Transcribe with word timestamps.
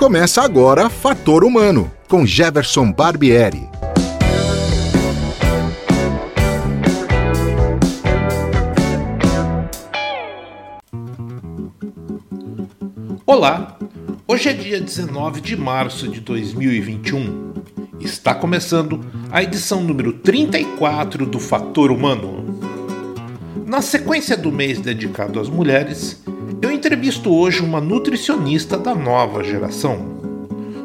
Começa 0.00 0.40
agora 0.40 0.88
Fator 0.88 1.44
Humano, 1.44 1.92
com 2.08 2.24
Jefferson 2.24 2.90
Barbieri. 2.90 3.68
Olá, 13.26 13.76
hoje 14.26 14.48
é 14.48 14.54
dia 14.54 14.80
19 14.80 15.42
de 15.42 15.54
março 15.54 16.08
de 16.08 16.20
2021. 16.20 17.52
Está 18.00 18.34
começando 18.34 19.04
a 19.30 19.42
edição 19.42 19.82
número 19.82 20.14
34 20.14 21.26
do 21.26 21.38
Fator 21.38 21.90
Humano. 21.90 22.58
Na 23.66 23.82
sequência 23.82 24.34
do 24.34 24.50
mês 24.50 24.80
dedicado 24.80 25.38
às 25.38 25.50
mulheres, 25.50 26.22
eu 26.62 26.70
entrevisto 26.70 27.34
hoje 27.34 27.62
uma 27.62 27.80
nutricionista 27.80 28.76
da 28.76 28.94
nova 28.94 29.42
geração. 29.42 29.98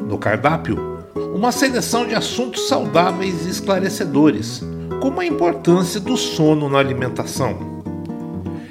No 0.08 0.16
cardápio, 0.16 1.04
uma 1.34 1.52
seleção 1.52 2.06
de 2.06 2.14
assuntos 2.14 2.68
saudáveis 2.68 3.46
e 3.46 3.50
esclarecedores, 3.50 4.62
como 5.00 5.20
a 5.20 5.26
importância 5.26 6.00
do 6.00 6.16
sono 6.16 6.68
na 6.68 6.78
alimentação. 6.78 7.82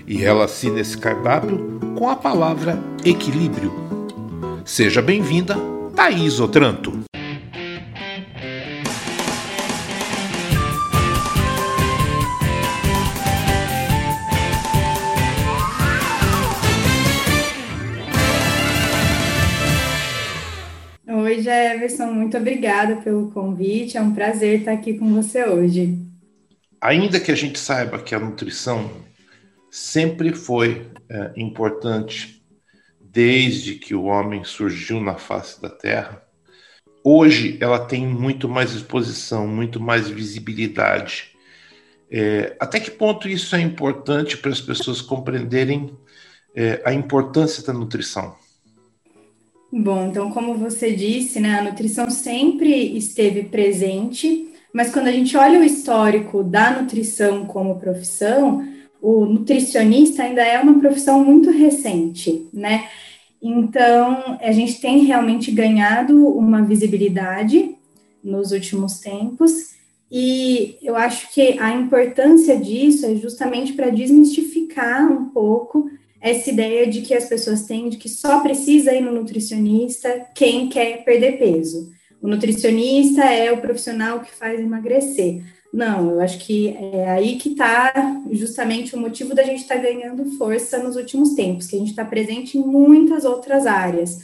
E 0.08 0.24
ela 0.24 0.46
assina 0.46 0.80
esse 0.80 0.98
cardápio 0.98 1.80
com 1.96 2.10
a 2.10 2.16
palavra 2.16 2.80
equilíbrio. 3.04 3.72
Seja 4.64 5.02
bem-vinda, 5.02 5.56
Thaís 5.96 6.40
Otranto. 6.40 7.05
Jefferson, 21.86 22.12
muito 22.12 22.36
obrigada 22.36 22.98
pelo 22.98 23.30
convite. 23.32 23.98
É 23.98 24.02
um 24.02 24.14
prazer 24.14 24.60
estar 24.60 24.72
aqui 24.72 24.98
com 24.98 25.14
você 25.14 25.46
hoje. 25.46 26.00
Ainda 26.82 27.20
que 27.20 27.32
a 27.32 27.36
gente 27.36 27.60
saiba 27.60 28.02
que 28.02 28.16
a 28.16 28.20
nutrição 28.20 28.90
sempre 29.70 30.34
foi 30.34 30.88
é, 31.10 31.32
importante 31.38 32.44
desde 33.00 33.76
que 33.76 33.94
o 33.94 34.06
homem 34.06 34.44
surgiu 34.44 35.00
na 35.00 35.16
face 35.16 35.62
da 35.62 35.70
Terra, 35.70 36.22
hoje 37.04 37.58
ela 37.62 37.80
tem 37.80 38.06
muito 38.06 38.50
mais 38.50 38.74
exposição, 38.74 39.48
muito 39.48 39.80
mais 39.80 40.10
visibilidade. 40.10 41.32
É, 42.12 42.56
até 42.60 42.80
que 42.80 42.92
ponto 42.92 43.28
isso 43.28 43.56
é 43.56 43.62
importante 43.62 44.38
para 44.38 44.52
as 44.52 44.62
pessoas 44.62 45.02
compreenderem 45.02 45.96
é, 46.56 46.82
a 46.84 46.94
importância 46.94 47.64
da 47.64 47.74
nutrição? 47.74 48.36
Bom, 49.72 50.08
então, 50.08 50.32
como 50.32 50.54
você 50.54 50.92
disse, 50.94 51.40
né, 51.40 51.60
a 51.60 51.64
nutrição 51.64 52.10
sempre 52.10 52.96
esteve 52.98 53.44
presente, 53.44 54.48
mas 54.74 54.92
quando 54.92 55.08
a 55.08 55.12
gente 55.12 55.36
olha 55.36 55.60
o 55.60 55.64
histórico 55.64 56.44
da 56.44 56.82
nutrição 56.82 57.46
como 57.46 57.80
profissão, 57.80 58.66
o 59.02 59.26
nutricionista 59.26 60.24
ainda 60.24 60.42
é 60.42 60.60
uma 60.60 60.80
profissão 60.80 61.24
muito 61.24 61.50
recente, 61.52 62.48
né? 62.54 62.88
Então, 63.42 64.38
a 64.42 64.52
gente 64.52 64.80
tem 64.80 65.04
realmente 65.04 65.52
ganhado 65.52 66.28
uma 66.28 66.64
visibilidade 66.64 67.76
nos 68.24 68.52
últimos 68.52 69.00
tempos, 69.00 69.76
e 70.12 70.78
eu 70.82 70.96
acho 70.96 71.34
que 71.34 71.60
a 71.60 71.74
importância 71.74 72.58
disso 72.58 73.06
é 73.06 73.16
justamente 73.16 73.74
para 73.74 73.90
desmistificar 73.90 75.12
um 75.12 75.26
pouco 75.26 75.90
essa 76.26 76.50
ideia 76.50 76.88
de 76.88 77.02
que 77.02 77.14
as 77.14 77.26
pessoas 77.26 77.66
têm 77.68 77.88
de 77.88 77.98
que 77.98 78.10
só 78.10 78.40
precisa 78.40 78.92
ir 78.92 79.02
no 79.02 79.12
nutricionista 79.12 80.26
quem 80.34 80.68
quer 80.68 81.06
perder 81.06 81.38
peso. 81.38 81.92
O 82.20 82.28
nutricionista 82.28 83.24
é 83.26 83.52
o 83.52 83.62
profissional 83.62 84.22
que 84.22 84.32
faz 84.32 84.60
emagrecer. 84.60 85.44
Não, 85.72 86.10
eu 86.10 86.22
acho 86.22 86.40
que 86.40 86.70
é 86.70 87.08
aí 87.12 87.36
que 87.36 87.50
está 87.50 87.94
justamente 88.32 88.96
o 88.96 89.00
motivo 89.00 89.36
da 89.36 89.44
gente 89.44 89.62
estar 89.62 89.76
tá 89.76 89.82
ganhando 89.84 90.26
força 90.36 90.80
nos 90.80 90.96
últimos 90.96 91.36
tempos, 91.36 91.68
que 91.68 91.76
a 91.76 91.80
gente 91.80 91.92
está 91.92 92.04
presente 92.04 92.58
em 92.58 92.62
muitas 92.62 93.24
outras 93.24 93.68
áreas. 93.68 94.22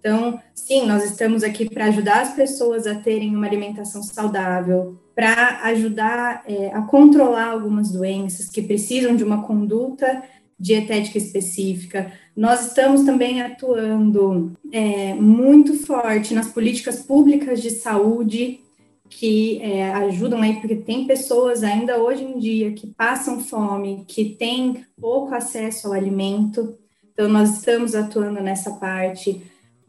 Então, 0.00 0.40
sim, 0.52 0.84
nós 0.84 1.04
estamos 1.04 1.44
aqui 1.44 1.70
para 1.70 1.84
ajudar 1.84 2.22
as 2.22 2.34
pessoas 2.34 2.84
a 2.84 2.96
terem 2.96 3.36
uma 3.36 3.46
alimentação 3.46 4.02
saudável, 4.02 4.98
para 5.14 5.60
ajudar 5.66 6.42
é, 6.48 6.72
a 6.74 6.82
controlar 6.82 7.50
algumas 7.50 7.92
doenças 7.92 8.50
que 8.50 8.60
precisam 8.60 9.14
de 9.14 9.22
uma 9.22 9.42
conduta 9.46 10.20
dietética 10.58 11.18
específica. 11.18 12.12
Nós 12.36 12.68
estamos 12.68 13.02
também 13.02 13.42
atuando 13.42 14.52
é, 14.72 15.14
muito 15.14 15.74
forte 15.86 16.34
nas 16.34 16.48
políticas 16.48 17.02
públicas 17.02 17.60
de 17.60 17.70
saúde 17.70 18.60
que 19.08 19.60
é, 19.62 19.92
ajudam 19.92 20.42
aí, 20.42 20.54
porque 20.54 20.74
tem 20.74 21.06
pessoas 21.06 21.62
ainda 21.62 21.98
hoje 21.98 22.24
em 22.24 22.38
dia 22.38 22.72
que 22.72 22.86
passam 22.88 23.40
fome, 23.40 24.04
que 24.08 24.24
têm 24.24 24.84
pouco 25.00 25.34
acesso 25.34 25.86
ao 25.86 25.92
alimento. 25.92 26.76
Então, 27.12 27.28
nós 27.28 27.58
estamos 27.58 27.94
atuando 27.94 28.40
nessa 28.40 28.72
parte. 28.72 29.40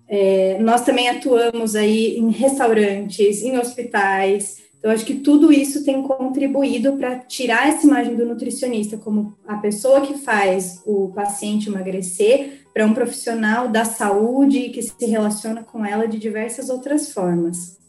É, 0.08 0.60
nós 0.60 0.82
também 0.82 1.10
atuamos 1.10 1.76
aí 1.76 2.18
em 2.18 2.30
restaurantes, 2.30 3.42
em 3.42 3.58
hospitais, 3.58 4.62
eu 4.86 4.92
acho 4.92 5.04
que 5.04 5.16
tudo 5.16 5.52
isso 5.52 5.84
tem 5.84 6.04
contribuído 6.04 6.96
para 6.96 7.18
tirar 7.18 7.70
essa 7.70 7.88
imagem 7.88 8.16
do 8.16 8.24
nutricionista 8.24 8.96
como 8.96 9.36
a 9.48 9.58
pessoa 9.58 10.02
que 10.02 10.20
faz 10.20 10.80
o 10.86 11.12
paciente 11.12 11.70
emagrecer 11.70 12.68
para 12.72 12.86
um 12.86 12.94
profissional 12.94 13.68
da 13.68 13.84
saúde 13.84 14.70
que 14.70 14.84
se 14.84 15.08
relaciona 15.08 15.64
com 15.64 15.84
ela 15.84 16.08
de 16.08 16.20
diversas 16.20 16.70
outras 16.70 17.12
formas. 17.12 17.80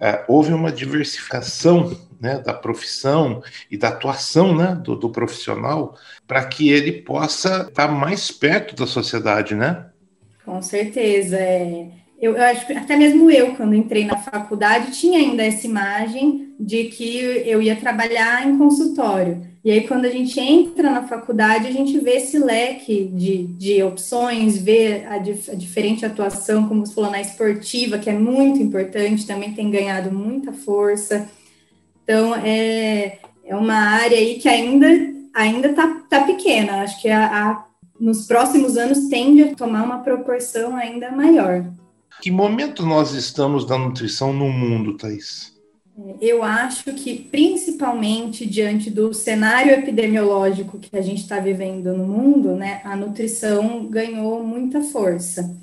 É, 0.00 0.24
houve 0.26 0.52
uma 0.52 0.72
diversificação 0.72 1.96
né, 2.20 2.40
da 2.40 2.52
profissão 2.52 3.40
e 3.70 3.76
da 3.76 3.90
atuação 3.90 4.52
né, 4.52 4.74
do, 4.74 4.96
do 4.96 5.10
profissional 5.10 5.96
para 6.26 6.44
que 6.44 6.70
ele 6.70 7.02
possa 7.02 7.68
estar 7.68 7.86
mais 7.86 8.32
perto 8.32 8.74
da 8.74 8.86
sociedade, 8.86 9.54
né? 9.54 9.86
Com 10.44 10.60
certeza. 10.60 11.36
É 11.36 12.01
eu, 12.22 12.36
eu, 12.36 12.42
acho 12.44 12.64
que 12.64 12.72
até 12.72 12.96
mesmo 12.96 13.28
eu, 13.28 13.56
quando 13.56 13.74
entrei 13.74 14.04
na 14.04 14.16
faculdade, 14.16 14.92
tinha 14.92 15.18
ainda 15.18 15.42
essa 15.42 15.66
imagem 15.66 16.54
de 16.58 16.84
que 16.84 17.18
eu 17.44 17.60
ia 17.60 17.74
trabalhar 17.74 18.48
em 18.48 18.56
consultório. 18.56 19.44
E 19.64 19.72
aí, 19.72 19.86
quando 19.86 20.04
a 20.04 20.10
gente 20.10 20.38
entra 20.38 20.90
na 20.90 21.02
faculdade, 21.02 21.66
a 21.66 21.72
gente 21.72 21.98
vê 21.98 22.12
esse 22.12 22.38
leque 22.38 23.10
de, 23.12 23.46
de 23.46 23.82
opções, 23.82 24.56
vê 24.56 25.04
a, 25.08 25.18
dif, 25.18 25.50
a 25.50 25.54
diferente 25.54 26.06
atuação, 26.06 26.68
como 26.68 26.86
você 26.86 26.94
falou, 26.94 27.10
na 27.10 27.20
esportiva, 27.20 27.98
que 27.98 28.08
é 28.08 28.14
muito 28.14 28.60
importante, 28.62 29.26
também 29.26 29.52
tem 29.52 29.68
ganhado 29.68 30.12
muita 30.12 30.52
força. 30.52 31.28
Então, 32.04 32.36
é, 32.36 33.18
é 33.44 33.56
uma 33.56 33.74
área 33.74 34.16
aí 34.16 34.38
que 34.38 34.48
ainda 34.48 34.86
ainda 35.34 35.68
está 35.68 35.88
tá 36.08 36.24
pequena. 36.24 36.82
Acho 36.82 37.00
que 37.00 37.08
a, 37.08 37.24
a, 37.26 37.64
nos 37.98 38.26
próximos 38.26 38.76
anos 38.76 39.08
tende 39.08 39.42
a 39.42 39.54
tomar 39.54 39.82
uma 39.82 39.98
proporção 39.98 40.76
ainda 40.76 41.10
maior. 41.10 41.64
Que 42.20 42.30
momento 42.30 42.84
nós 42.84 43.12
estamos 43.12 43.66
da 43.66 43.78
nutrição 43.78 44.32
no 44.32 44.50
mundo, 44.50 44.96
Thais? 44.96 45.52
Eu 46.20 46.42
acho 46.42 46.92
que, 46.94 47.18
principalmente 47.30 48.46
diante 48.46 48.90
do 48.90 49.12
cenário 49.12 49.72
epidemiológico 49.72 50.78
que 50.78 50.96
a 50.96 51.02
gente 51.02 51.22
está 51.22 51.38
vivendo 51.38 51.92
no 51.96 52.06
mundo, 52.06 52.56
né, 52.56 52.80
a 52.84 52.96
nutrição 52.96 53.86
ganhou 53.86 54.42
muita 54.42 54.80
força. 54.80 55.54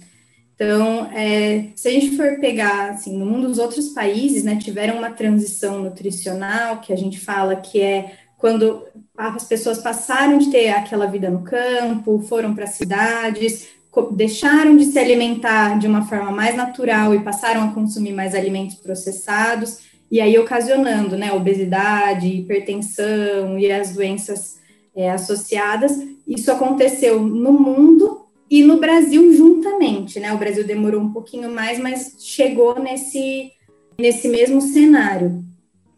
Então, 0.53 1.09
é, 1.13 1.69
se 1.75 1.87
a 1.87 1.91
gente 1.91 2.15
for 2.17 2.37
pegar, 2.39 2.91
assim, 2.91 3.17
no 3.17 3.25
mundo 3.25 3.47
dos 3.47 3.57
outros 3.57 3.89
países, 3.89 4.43
né, 4.43 4.57
tiveram 4.57 4.97
uma 4.97 5.09
transição 5.09 5.81
nutricional, 5.81 6.81
que 6.81 6.93
a 6.93 6.97
gente 6.97 7.19
fala 7.19 7.55
que 7.55 7.81
é 7.81 8.17
quando 8.37 8.85
as 9.17 9.45
pessoas 9.45 9.79
passaram 9.79 10.37
de 10.37 10.51
ter 10.51 10.69
aquela 10.69 11.05
vida 11.05 11.29
no 11.29 11.43
campo, 11.43 12.19
foram 12.21 12.53
para 12.53 12.67
cidades, 12.67 13.67
deixaram 14.11 14.77
de 14.77 14.85
se 14.85 14.99
alimentar 14.99 15.79
de 15.79 15.87
uma 15.87 16.05
forma 16.05 16.31
mais 16.31 16.55
natural 16.55 17.13
e 17.13 17.23
passaram 17.23 17.63
a 17.63 17.73
consumir 17.73 18.13
mais 18.13 18.35
alimentos 18.35 18.75
processados, 18.75 19.79
e 20.11 20.19
aí 20.19 20.37
ocasionando, 20.37 21.17
né, 21.17 21.31
obesidade, 21.31 22.27
hipertensão 22.27 23.59
e 23.59 23.71
as 23.71 23.93
doenças 23.93 24.59
é, 24.95 25.11
associadas. 25.11 25.97
Isso 26.27 26.51
aconteceu 26.51 27.21
no 27.21 27.53
mundo 27.53 28.25
e 28.49 28.63
no 28.63 28.79
Brasil 28.79 29.31
juntamente, 29.33 30.19
né? 30.19 30.33
O 30.33 30.37
Brasil 30.37 30.65
demorou 30.65 31.01
um 31.01 31.13
pouquinho 31.13 31.51
mais, 31.51 31.77
mas 31.77 32.15
chegou 32.19 32.79
nesse, 32.79 33.51
nesse 33.99 34.27
mesmo 34.27 34.61
cenário. 34.61 35.43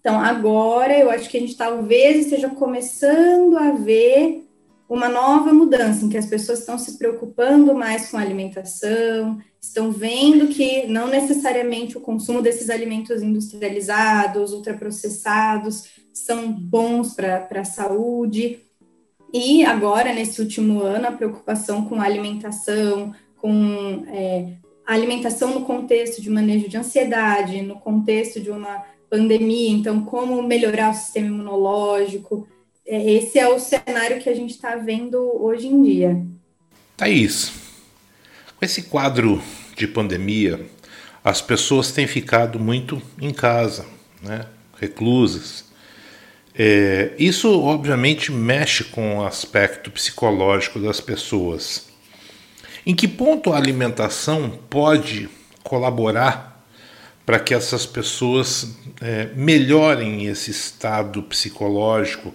Então, 0.02 0.20
agora 0.20 0.98
eu 0.98 1.10
acho 1.10 1.30
que 1.30 1.38
a 1.38 1.40
gente 1.40 1.56
talvez 1.56 2.26
esteja 2.26 2.50
começando 2.50 3.58
a 3.58 3.72
ver 3.72 4.44
uma 4.94 5.08
nova 5.08 5.54
mudança, 5.54 6.04
em 6.04 6.10
que 6.10 6.18
as 6.18 6.26
pessoas 6.26 6.60
estão 6.60 6.78
se 6.78 6.98
preocupando 6.98 7.74
mais 7.74 8.12
com 8.12 8.18
a 8.18 8.20
alimentação, 8.22 9.40
estão 9.62 9.90
vendo 9.90 10.50
que 10.50 10.86
não 10.86 11.08
necessariamente 11.08 11.98
o 11.98 12.02
consumo 12.02 12.42
desses 12.42 12.70
alimentos 12.70 13.22
industrializados, 13.24 14.52
ultraprocessados, 14.52 15.86
são 16.14 16.52
bons 16.52 17.14
para 17.14 17.48
a 17.56 17.64
saúde. 17.64 18.60
E 19.34 19.64
agora, 19.64 20.14
nesse 20.14 20.42
último 20.42 20.82
ano, 20.82 21.08
a 21.08 21.12
preocupação 21.14 21.86
com 21.86 21.96
a 21.96 22.04
alimentação, 22.04 23.14
com 23.38 24.04
é, 24.10 24.58
a 24.86 24.94
alimentação 24.94 25.54
no 25.54 25.62
contexto 25.62 26.22
de 26.22 26.30
manejo 26.30 26.68
de 26.68 26.76
ansiedade, 26.76 27.62
no 27.62 27.80
contexto 27.80 28.42
de 28.42 28.52
uma 28.52 28.84
pandemia, 29.10 29.70
então 29.70 30.04
como 30.04 30.44
melhorar 30.44 30.92
o 30.92 30.96
sistema 30.96 31.28
imunológico. 31.28 32.46
É, 32.86 33.14
esse 33.14 33.40
é 33.40 33.48
o 33.48 33.60
cenário 33.60 34.22
que 34.22 34.30
a 34.30 34.36
gente 34.36 34.52
está 34.52 34.76
vendo 34.76 35.18
hoje 35.42 35.68
em 35.68 35.82
dia. 35.84 36.22
Thaís, 36.98 37.52
com 38.58 38.66
esse 38.66 38.84
quadro 38.84 39.42
de 39.76 39.88
pandemia, 39.88 40.66
as 41.24 41.42
pessoas 41.42 41.92
têm 41.92 42.08
ficado 42.08 42.60
muito 42.60 43.02
em 43.20 43.32
casa, 43.32 43.86
né, 44.22 44.46
reclusas. 44.80 45.66
É, 46.54 47.14
isso, 47.18 47.62
obviamente, 47.62 48.32
mexe 48.32 48.84
com 48.84 49.20
o 49.20 49.26
aspecto 49.26 49.90
psicológico 49.90 50.80
das 50.80 51.00
pessoas. 51.00 51.88
Em 52.86 52.96
que 52.96 53.08
ponto 53.08 53.54
a 53.54 53.58
alimentação 53.58 54.60
pode 54.70 55.30
colaborar 55.64 56.66
para 57.26 57.40
que 57.40 57.54
essas 57.54 57.86
pessoas 57.86 58.76
é, 59.00 59.30
melhorem 59.36 60.26
esse 60.26 60.52
estado 60.52 61.22
psicológico, 61.24 62.34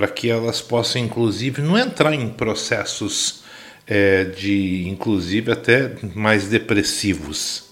para 0.00 0.08
que 0.08 0.30
elas 0.30 0.62
possam, 0.62 1.02
inclusive, 1.02 1.60
não 1.60 1.76
entrar 1.76 2.14
em 2.14 2.30
processos 2.30 3.42
é, 3.86 4.24
de, 4.24 4.88
inclusive, 4.88 5.52
até 5.52 5.92
mais 6.14 6.48
depressivos. 6.48 7.68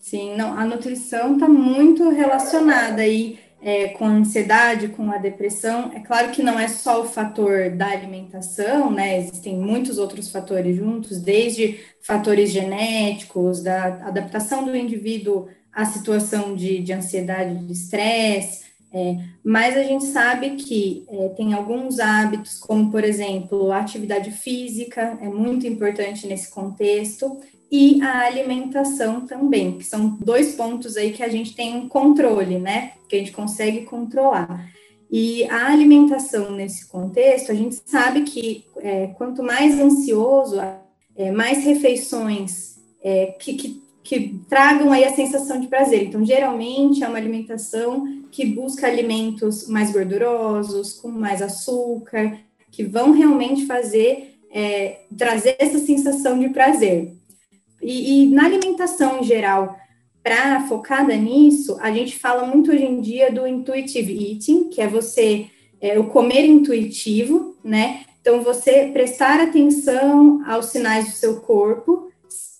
Sim, 0.00 0.34
não, 0.36 0.58
a 0.58 0.64
nutrição 0.64 1.34
está 1.34 1.46
muito 1.46 2.08
relacionada 2.08 3.02
aí 3.02 3.38
é, 3.60 3.88
com 3.88 4.06
a 4.06 4.12
ansiedade, 4.12 4.88
com 4.88 5.10
a 5.10 5.18
depressão. 5.18 5.92
É 5.94 6.00
claro 6.00 6.30
que 6.30 6.42
não 6.42 6.58
é 6.58 6.66
só 6.66 7.02
o 7.02 7.04
fator 7.04 7.68
da 7.68 7.88
alimentação, 7.88 8.90
né? 8.90 9.18
Existem 9.18 9.54
muitos 9.54 9.98
outros 9.98 10.30
fatores 10.30 10.74
juntos, 10.74 11.20
desde 11.20 11.78
fatores 12.00 12.50
genéticos, 12.50 13.62
da 13.62 13.84
adaptação 14.06 14.64
do 14.64 14.74
indivíduo 14.74 15.48
a 15.70 15.84
situação 15.84 16.54
de, 16.54 16.78
de 16.78 16.92
ansiedade, 16.94 17.66
de 17.66 17.72
estresse, 17.74 18.63
é, 18.94 19.16
mas 19.42 19.76
a 19.76 19.82
gente 19.82 20.04
sabe 20.04 20.50
que 20.50 21.04
é, 21.08 21.28
tem 21.30 21.52
alguns 21.52 21.98
hábitos, 21.98 22.60
como, 22.60 22.92
por 22.92 23.02
exemplo, 23.02 23.72
a 23.72 23.78
atividade 23.78 24.30
física, 24.30 25.18
é 25.20 25.26
muito 25.26 25.66
importante 25.66 26.28
nesse 26.28 26.48
contexto, 26.48 27.40
e 27.72 28.00
a 28.00 28.20
alimentação 28.20 29.26
também, 29.26 29.78
que 29.78 29.84
são 29.84 30.16
dois 30.20 30.54
pontos 30.54 30.96
aí 30.96 31.12
que 31.12 31.24
a 31.24 31.28
gente 31.28 31.56
tem 31.56 31.74
um 31.74 31.88
controle, 31.88 32.60
né? 32.60 32.92
Que 33.08 33.16
a 33.16 33.18
gente 33.18 33.32
consegue 33.32 33.82
controlar. 33.82 34.70
E 35.10 35.42
a 35.50 35.72
alimentação 35.72 36.52
nesse 36.52 36.86
contexto, 36.86 37.50
a 37.50 37.54
gente 37.54 37.80
sabe 37.84 38.22
que 38.22 38.64
é, 38.76 39.08
quanto 39.08 39.42
mais 39.42 39.76
ansioso, 39.80 40.60
é, 41.16 41.32
mais 41.32 41.64
refeições 41.64 42.76
é, 43.02 43.34
que, 43.40 43.54
que 43.54 43.84
que 44.04 44.38
tragam 44.50 44.92
aí 44.92 45.02
a 45.02 45.14
sensação 45.14 45.58
de 45.58 45.66
prazer. 45.66 46.04
Então, 46.04 46.24
geralmente 46.24 47.02
é 47.02 47.08
uma 47.08 47.16
alimentação 47.16 48.04
que 48.34 48.44
busca 48.44 48.88
alimentos 48.88 49.68
mais 49.68 49.92
gordurosos, 49.92 50.94
com 50.94 51.06
mais 51.06 51.40
açúcar, 51.40 52.36
que 52.68 52.82
vão 52.82 53.12
realmente 53.12 53.64
fazer, 53.64 54.34
é, 54.50 55.02
trazer 55.16 55.54
essa 55.56 55.78
sensação 55.78 56.36
de 56.40 56.48
prazer. 56.48 57.12
E, 57.80 58.24
e 58.24 58.26
na 58.26 58.46
alimentação 58.46 59.20
em 59.20 59.22
geral, 59.22 59.78
para 60.20 60.66
focada 60.66 61.14
nisso, 61.14 61.78
a 61.80 61.92
gente 61.92 62.18
fala 62.18 62.44
muito 62.44 62.72
hoje 62.72 62.84
em 62.84 63.00
dia 63.00 63.30
do 63.30 63.46
intuitive 63.46 64.32
eating, 64.32 64.68
que 64.68 64.80
é 64.80 64.88
você, 64.88 65.46
é, 65.80 65.96
o 65.96 66.08
comer 66.08 66.44
intuitivo, 66.44 67.56
né? 67.62 68.00
Então, 68.20 68.42
você 68.42 68.90
prestar 68.92 69.38
atenção 69.38 70.42
aos 70.44 70.66
sinais 70.66 71.04
do 71.04 71.12
seu 71.12 71.40
corpo 71.40 72.10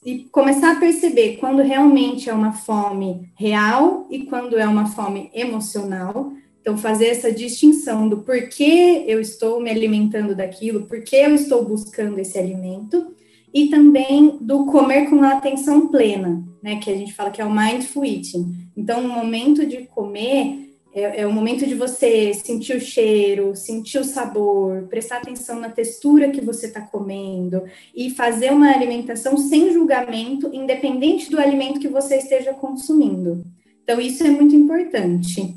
e 0.04 0.24
começar 0.30 0.72
a 0.72 0.80
perceber 0.80 1.38
quando 1.38 1.62
realmente 1.62 2.28
é 2.28 2.34
uma 2.34 2.52
fome 2.52 3.32
real 3.34 4.06
e 4.10 4.24
quando 4.24 4.58
é 4.58 4.66
uma 4.66 4.86
fome 4.86 5.30
emocional. 5.32 6.32
Então, 6.60 6.76
fazer 6.76 7.06
essa 7.06 7.32
distinção 7.32 8.08
do 8.08 8.18
porquê 8.18 9.04
eu 9.06 9.20
estou 9.20 9.60
me 9.60 9.70
alimentando 9.70 10.34
daquilo, 10.34 10.86
porquê 10.86 11.16
eu 11.16 11.34
estou 11.34 11.64
buscando 11.64 12.18
esse 12.18 12.38
alimento, 12.38 13.14
e 13.52 13.68
também 13.68 14.38
do 14.40 14.66
comer 14.66 15.08
com 15.08 15.22
a 15.22 15.34
atenção 15.34 15.88
plena, 15.88 16.42
né? 16.62 16.76
Que 16.76 16.90
a 16.90 16.96
gente 16.96 17.12
fala 17.12 17.30
que 17.30 17.40
é 17.40 17.44
o 17.44 17.54
mindful 17.54 18.04
eating. 18.04 18.68
Então, 18.76 19.04
o 19.04 19.08
momento 19.08 19.64
de 19.64 19.84
comer 19.86 20.73
é, 20.94 21.22
é, 21.22 21.26
o 21.26 21.32
momento 21.32 21.66
de 21.66 21.74
você 21.74 22.32
sentir 22.32 22.76
o 22.76 22.80
cheiro, 22.80 23.56
sentir 23.56 23.98
o 23.98 24.04
sabor, 24.04 24.84
prestar 24.84 25.16
atenção 25.16 25.58
na 25.58 25.68
textura 25.68 26.30
que 26.30 26.40
você 26.40 26.66
está 26.66 26.80
comendo 26.80 27.64
e 27.92 28.10
fazer 28.10 28.52
uma 28.52 28.70
alimentação 28.70 29.36
sem 29.36 29.72
julgamento, 29.72 30.48
independente 30.52 31.28
do 31.28 31.40
alimento 31.40 31.80
que 31.80 31.88
você 31.88 32.18
esteja 32.18 32.54
consumindo. 32.54 33.44
Então, 33.82 34.00
isso 34.00 34.24
é 34.24 34.30
muito 34.30 34.54
importante. 34.54 35.56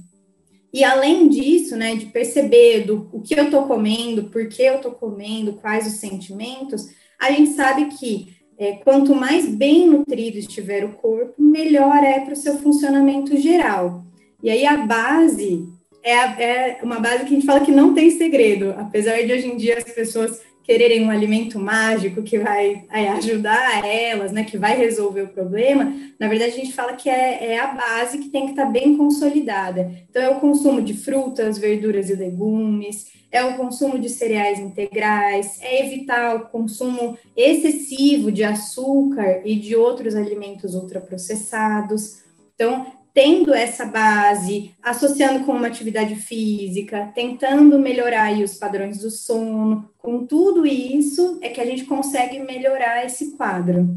E 0.73 0.83
além 0.83 1.29
disso, 1.29 1.75
né, 1.75 1.95
de 1.95 2.07
perceber 2.07 2.85
do, 2.85 3.07
o 3.13 3.21
que 3.21 3.39
eu 3.39 3.45
estou 3.45 3.67
comendo, 3.67 4.25
por 4.25 4.49
que 4.49 4.63
eu 4.63 4.77
estou 4.77 4.91
comendo, 4.91 5.53
quais 5.53 5.85
os 5.85 5.99
sentimentos, 5.99 6.87
a 7.19 7.31
gente 7.31 7.51
sabe 7.51 7.85
que 7.85 8.35
é, 8.57 8.73
quanto 8.77 9.13
mais 9.13 9.47
bem 9.47 9.85
nutrido 9.85 10.39
estiver 10.39 10.83
o 10.83 10.93
corpo, 10.93 11.39
melhor 11.39 12.03
é 12.03 12.21
para 12.21 12.33
o 12.33 12.37
seu 12.37 12.57
funcionamento 12.57 13.37
geral. 13.37 14.06
E 14.47 14.49
aí 14.49 14.65
a 14.65 14.77
base 14.77 15.67
é, 16.01 16.13
é 16.13 16.79
uma 16.81 17.01
base 17.01 17.25
que 17.25 17.31
a 17.31 17.35
gente 17.35 17.45
fala 17.45 17.59
que 17.65 17.69
não 17.69 17.93
tem 17.93 18.09
segredo, 18.09 18.73
apesar 18.77 19.21
de 19.21 19.33
hoje 19.33 19.45
em 19.45 19.57
dia 19.57 19.77
as 19.77 19.83
pessoas 19.83 20.39
quererem 20.63 21.03
um 21.03 21.09
alimento 21.09 21.59
mágico 21.59 22.23
que 22.23 22.39
vai 22.39 22.85
ajudar 23.17 23.85
elas, 23.85 24.31
né, 24.31 24.45
que 24.45 24.57
vai 24.57 24.77
resolver 24.77 25.23
o 25.23 25.27
problema, 25.27 25.93
na 26.17 26.29
verdade 26.29 26.51
a 26.51 26.55
gente 26.55 26.71
fala 26.71 26.93
que 26.93 27.09
é, 27.09 27.55
é, 27.55 27.59
a 27.59 27.67
base 27.67 28.19
que 28.19 28.29
tem 28.29 28.45
que 28.45 28.51
estar 28.51 28.67
bem 28.67 28.95
consolidada. 28.95 29.91
Então 30.09 30.21
é 30.21 30.29
o 30.29 30.39
consumo 30.39 30.81
de 30.81 30.93
frutas, 30.93 31.57
verduras 31.57 32.09
e 32.09 32.15
legumes, 32.15 33.07
é 33.29 33.43
o 33.43 33.57
consumo 33.57 33.99
de 33.99 34.07
cereais 34.07 34.59
integrais, 34.59 35.59
é 35.61 35.85
evitar 35.85 36.37
o 36.37 36.47
consumo 36.47 37.17
excessivo 37.35 38.31
de 38.31 38.45
açúcar 38.45 39.41
e 39.43 39.55
de 39.55 39.75
outros 39.75 40.15
alimentos 40.15 40.73
ultraprocessados. 40.73 42.25
Então, 42.55 42.96
tendo 43.17 43.51
essa 43.51 43.83
base, 43.83 44.75
associando 44.79 45.43
com 45.43 45.51
uma 45.53 45.65
atividade 45.65 46.13
física, 46.17 47.11
tentando 47.15 47.79
melhorar 47.79 48.31
os 48.33 48.53
padrões 48.53 48.99
do 48.99 49.09
sono, 49.09 49.89
com 49.97 50.23
tudo 50.27 50.67
isso 50.67 51.39
é 51.41 51.49
que 51.49 51.59
a 51.59 51.65
gente 51.65 51.85
consegue 51.85 52.37
melhorar 52.37 53.03
esse 53.03 53.35
quadro. 53.35 53.89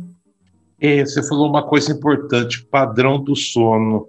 É, 0.80 1.04
você 1.04 1.22
falou 1.22 1.50
uma 1.50 1.62
coisa 1.68 1.92
importante, 1.92 2.64
padrão 2.64 3.22
do 3.22 3.36
sono. 3.36 4.08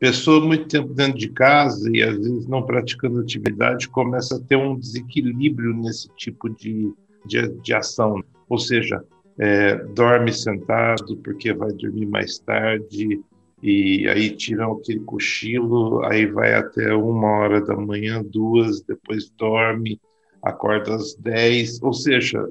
Pessoa 0.00 0.44
muito 0.44 0.66
tempo 0.66 0.92
dentro 0.92 1.20
de 1.20 1.28
casa 1.28 1.88
e 1.92 2.02
às 2.02 2.16
vezes 2.16 2.48
não 2.48 2.66
praticando 2.66 3.20
atividade 3.20 3.88
começa 3.88 4.34
a 4.34 4.40
ter 4.40 4.56
um 4.56 4.76
desequilíbrio 4.76 5.72
nesse 5.72 6.08
tipo 6.16 6.48
de, 6.50 6.92
de, 7.24 7.48
de 7.60 7.74
ação. 7.74 8.20
Ou 8.48 8.58
seja, 8.58 9.04
é, 9.38 9.76
dorme 9.94 10.32
sentado 10.32 11.16
porque 11.18 11.52
vai 11.52 11.70
dormir 11.70 12.06
mais 12.06 12.40
tarde, 12.40 13.20
e 13.62 14.08
aí 14.08 14.30
tiram 14.30 14.72
aquele 14.72 15.00
cochilo, 15.00 16.04
aí 16.04 16.26
vai 16.26 16.54
até 16.54 16.92
uma 16.94 17.28
hora 17.28 17.64
da 17.64 17.76
manhã, 17.76 18.22
duas, 18.22 18.82
depois 18.82 19.30
dorme, 19.38 20.00
acorda 20.42 20.96
às 20.96 21.14
dez, 21.14 21.80
ou 21.80 21.92
seja, 21.92 22.44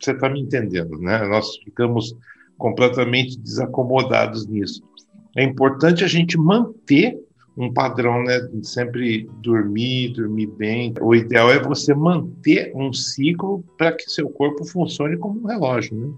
você 0.00 0.10
está 0.10 0.28
me 0.28 0.40
entendendo, 0.40 0.98
né? 0.98 1.24
Nós 1.28 1.56
ficamos 1.58 2.16
completamente 2.58 3.38
desacomodados 3.38 4.46
nisso. 4.46 4.82
É 5.36 5.44
importante 5.44 6.02
a 6.02 6.08
gente 6.08 6.36
manter 6.36 7.16
um 7.56 7.72
padrão, 7.72 8.24
né? 8.24 8.40
Sempre 8.62 9.28
dormir, 9.40 10.12
dormir 10.14 10.46
bem. 10.46 10.92
O 11.00 11.14
ideal 11.14 11.52
é 11.52 11.62
você 11.62 11.94
manter 11.94 12.72
um 12.74 12.92
ciclo 12.92 13.64
para 13.78 13.92
que 13.92 14.10
seu 14.10 14.28
corpo 14.28 14.64
funcione 14.64 15.16
como 15.16 15.40
um 15.40 15.46
relógio, 15.46 15.96
né? 15.96 16.12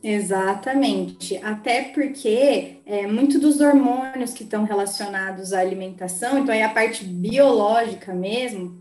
Exatamente, 0.00 1.36
até 1.38 1.82
porque 1.92 2.80
é, 2.86 3.06
muito 3.08 3.36
dos 3.38 3.60
hormônios 3.60 4.32
que 4.32 4.44
estão 4.44 4.62
relacionados 4.62 5.52
à 5.52 5.58
alimentação, 5.58 6.38
então 6.38 6.54
aí 6.54 6.62
a 6.62 6.68
parte 6.68 7.04
biológica 7.04 8.14
mesmo, 8.14 8.80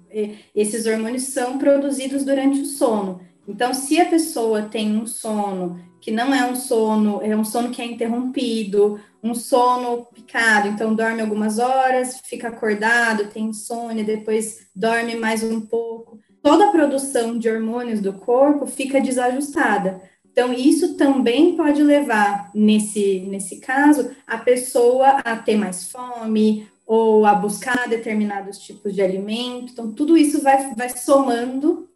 esses 0.54 0.86
hormônios 0.86 1.24
são 1.24 1.58
produzidos 1.58 2.24
durante 2.24 2.62
o 2.62 2.66
sono. 2.66 3.20
Então, 3.48 3.74
se 3.74 4.00
a 4.00 4.06
pessoa 4.06 4.64
tem 4.64 4.96
um 4.96 5.08
sono 5.08 5.80
que 6.00 6.12
não 6.12 6.34
é 6.34 6.46
um 6.46 6.56
sono, 6.56 7.20
é 7.24 7.36
um 7.36 7.44
sono 7.44 7.72
que 7.72 7.82
é 7.82 7.86
interrompido, 7.86 9.00
um 9.24 9.34
sono 9.34 10.06
picado, 10.14 10.68
então 10.68 10.94
dorme 10.94 11.22
algumas 11.22 11.58
horas, 11.58 12.22
fica 12.26 12.50
acordado, 12.50 13.30
tem 13.30 13.46
insônia, 13.46 14.04
depois 14.04 14.68
dorme 14.76 15.16
mais 15.16 15.44
um 15.44 15.62
pouco, 15.62 16.20
toda 16.44 16.68
a 16.68 16.72
produção 16.72 17.38
de 17.40 17.50
hormônios 17.50 18.00
do 18.00 18.14
corpo 18.14 18.68
fica 18.68 19.02
desajustada. 19.02 20.02
Então, 20.38 20.54
isso 20.54 20.94
também 20.94 21.58
pode 21.58 21.82
levar, 21.82 22.52
nesse, 22.54 23.22
nesse 23.22 23.56
caso, 23.56 24.12
a 24.28 24.38
pessoa 24.38 25.20
a 25.26 25.36
ter 25.36 25.58
mais 25.58 25.86
fome 25.92 26.68
ou 26.86 27.26
a 27.26 27.34
buscar 27.34 27.90
determinados 27.90 28.60
tipos 28.60 28.94
de 28.94 29.02
alimento. 29.02 29.72
Então, 29.74 29.92
tudo 29.92 30.16
isso 30.16 30.40
vai, 30.44 30.76
vai 30.76 30.90
somando 30.90 31.90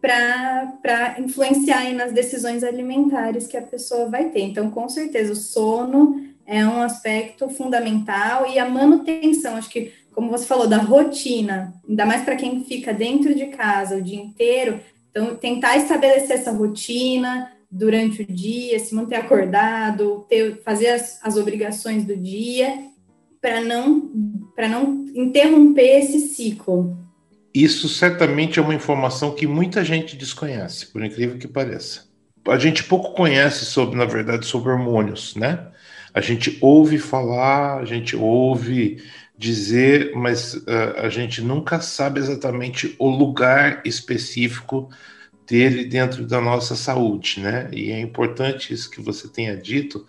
para 0.00 1.16
influenciar 1.18 1.92
nas 1.92 2.10
decisões 2.10 2.64
alimentares 2.64 3.46
que 3.46 3.56
a 3.58 3.62
pessoa 3.62 4.08
vai 4.08 4.30
ter. 4.30 4.40
Então, 4.40 4.70
com 4.70 4.88
certeza, 4.88 5.34
o 5.34 5.36
sono 5.36 6.24
é 6.46 6.66
um 6.66 6.80
aspecto 6.80 7.50
fundamental 7.50 8.50
e 8.50 8.58
a 8.58 8.66
manutenção, 8.66 9.56
acho 9.56 9.68
que, 9.68 9.92
como 10.14 10.30
você 10.30 10.46
falou, 10.46 10.66
da 10.66 10.78
rotina, 10.78 11.74
ainda 11.86 12.06
mais 12.06 12.22
para 12.22 12.36
quem 12.36 12.64
fica 12.64 12.94
dentro 12.94 13.34
de 13.34 13.48
casa 13.48 13.96
o 13.96 14.02
dia 14.02 14.22
inteiro, 14.22 14.80
então, 15.10 15.36
tentar 15.36 15.76
estabelecer 15.76 16.32
essa 16.32 16.50
rotina 16.50 17.53
durante 17.74 18.22
o 18.22 18.26
dia, 18.26 18.78
se 18.78 18.94
manter 18.94 19.16
acordado, 19.16 20.24
ter, 20.28 20.62
fazer 20.62 20.88
as, 20.90 21.18
as 21.22 21.36
obrigações 21.36 22.04
do 22.04 22.16
dia, 22.16 22.72
para 23.40 23.60
não, 23.60 24.10
não 24.56 25.04
interromper 25.12 25.98
esse 25.98 26.20
ciclo. 26.28 26.96
Isso 27.52 27.88
certamente 27.88 28.60
é 28.60 28.62
uma 28.62 28.74
informação 28.74 29.34
que 29.34 29.46
muita 29.46 29.84
gente 29.84 30.16
desconhece, 30.16 30.86
por 30.86 31.04
incrível 31.04 31.36
que 31.36 31.48
pareça. 31.48 32.04
A 32.46 32.58
gente 32.58 32.84
pouco 32.84 33.12
conhece 33.14 33.64
sobre, 33.64 33.96
na 33.96 34.04
verdade, 34.04 34.46
sobre 34.46 34.70
hormônios, 34.70 35.34
né? 35.34 35.68
A 36.12 36.20
gente 36.20 36.56
ouve 36.60 36.98
falar, 36.98 37.78
a 37.78 37.84
gente 37.84 38.14
ouve 38.14 39.02
dizer, 39.36 40.12
mas 40.14 40.54
uh, 40.54 40.94
a 40.98 41.08
gente 41.08 41.42
nunca 41.42 41.80
sabe 41.80 42.20
exatamente 42.20 42.94
o 43.00 43.08
lugar 43.08 43.82
específico 43.84 44.88
dele 45.46 45.84
dentro 45.84 46.26
da 46.26 46.40
nossa 46.40 46.74
saúde, 46.74 47.40
né? 47.40 47.68
E 47.72 47.90
é 47.90 48.00
importante 48.00 48.72
isso 48.72 48.90
que 48.90 49.00
você 49.00 49.28
tenha 49.28 49.56
dito, 49.56 50.06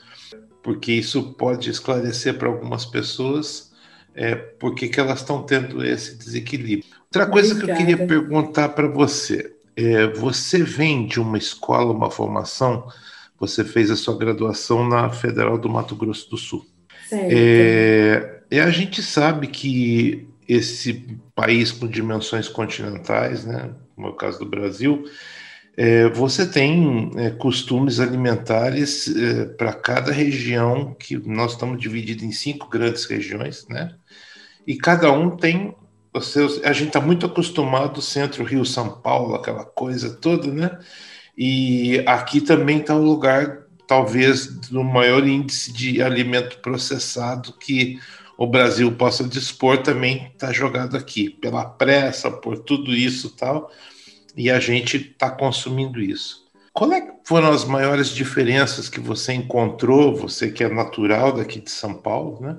porque 0.64 0.92
isso 0.92 1.34
pode 1.34 1.70
esclarecer 1.70 2.38
para 2.38 2.48
algumas 2.48 2.86
pessoas 2.86 3.72
é, 4.16 4.36
por 4.36 4.74
que 4.74 4.90
elas 5.00 5.20
estão 5.20 5.44
tendo 5.44 5.86
esse 5.86 6.18
desequilíbrio. 6.18 6.90
Outra 7.02 7.28
coisa 7.28 7.54
Obrigada. 7.54 7.78
que 7.78 7.84
eu 7.84 7.98
queria 7.98 8.08
perguntar 8.08 8.70
para 8.70 8.88
você, 8.88 9.54
é, 9.76 10.08
você 10.08 10.64
vem 10.64 11.06
de 11.06 11.20
uma 11.20 11.38
escola, 11.38 11.94
uma 11.94 12.10
formação, 12.10 12.88
você 13.40 13.64
fez 13.64 13.92
a 13.92 13.96
sua 13.96 14.18
graduação 14.18 14.88
na 14.88 15.10
Federal 15.10 15.58
do 15.58 15.70
Mato 15.70 15.96
Grosso 15.96 16.30
do 16.30 16.38
Sul. 16.38 16.66
É, 17.12 18.40
e 18.50 18.60
a 18.60 18.70
gente 18.70 19.04
sabe 19.04 19.48
que 19.48 20.28
esse 20.48 21.20
país 21.36 21.72
com 21.72 21.88
dimensões 21.88 22.48
continentais, 22.48 23.46
né, 23.46 23.72
como 23.96 24.08
é 24.08 24.10
o 24.10 24.16
caso 24.16 24.40
do 24.40 24.46
Brasil, 24.46 25.06
é, 25.78 26.08
você 26.10 26.46
tem 26.46 27.12
é, 27.16 27.30
costumes 27.32 28.00
alimentares 28.00 29.14
é, 29.14 29.46
para 29.46 29.74
cada 29.74 30.12
região, 30.12 30.94
que 30.94 31.18
nós 31.18 31.52
estamos 31.52 31.80
divididos 31.80 32.24
em 32.24 32.32
cinco 32.32 32.70
grandes 32.70 33.06
regiões, 33.06 33.66
né? 33.68 33.94
E 34.66 34.78
cada 34.78 35.12
um 35.12 35.36
tem 35.36 35.76
os 36.14 36.28
seus. 36.28 36.64
A 36.64 36.72
gente 36.72 36.88
está 36.88 37.02
muito 37.02 37.26
acostumado 37.26 38.02
centro-rio, 38.02 38.66
São 38.66 39.02
Paulo, 39.02 39.36
aquela 39.36 39.66
coisa 39.66 40.16
toda, 40.16 40.48
né? 40.48 40.80
E 41.38 42.02
aqui 42.08 42.40
também 42.40 42.80
está 42.80 42.96
o 42.96 43.04
lugar, 43.04 43.64
talvez, 43.86 44.48
do 44.48 44.82
maior 44.84 45.28
índice 45.28 45.74
de 45.74 46.02
alimento 46.02 46.60
processado 46.60 47.54
que 47.60 48.00
o 48.38 48.48
Brasil 48.48 48.92
possa 48.92 49.24
dispor, 49.24 49.78
também 49.80 50.32
está 50.34 50.52
jogado 50.52 50.98
aqui, 50.98 51.30
pela 51.30 51.66
pressa, 51.66 52.30
por 52.30 52.60
tudo 52.60 52.94
isso 52.94 53.30
tal 53.30 53.72
e 54.36 54.52
a 54.52 54.60
gente 54.60 54.98
está 54.98 55.30
consumindo 55.30 56.00
isso. 56.00 56.46
Qual 56.74 56.92
é 56.92 57.16
foram 57.24 57.52
as 57.52 57.64
maiores 57.64 58.10
diferenças 58.10 58.90
que 58.90 59.00
você 59.00 59.34
encontrou, 59.34 60.16
você 60.16 60.52
que 60.52 60.64
é 60.64 60.70
natural 60.70 61.32
daqui 61.32 61.60
de 61.60 61.72
São 61.72 61.94
Paulo, 61.94 62.40
né? 62.42 62.58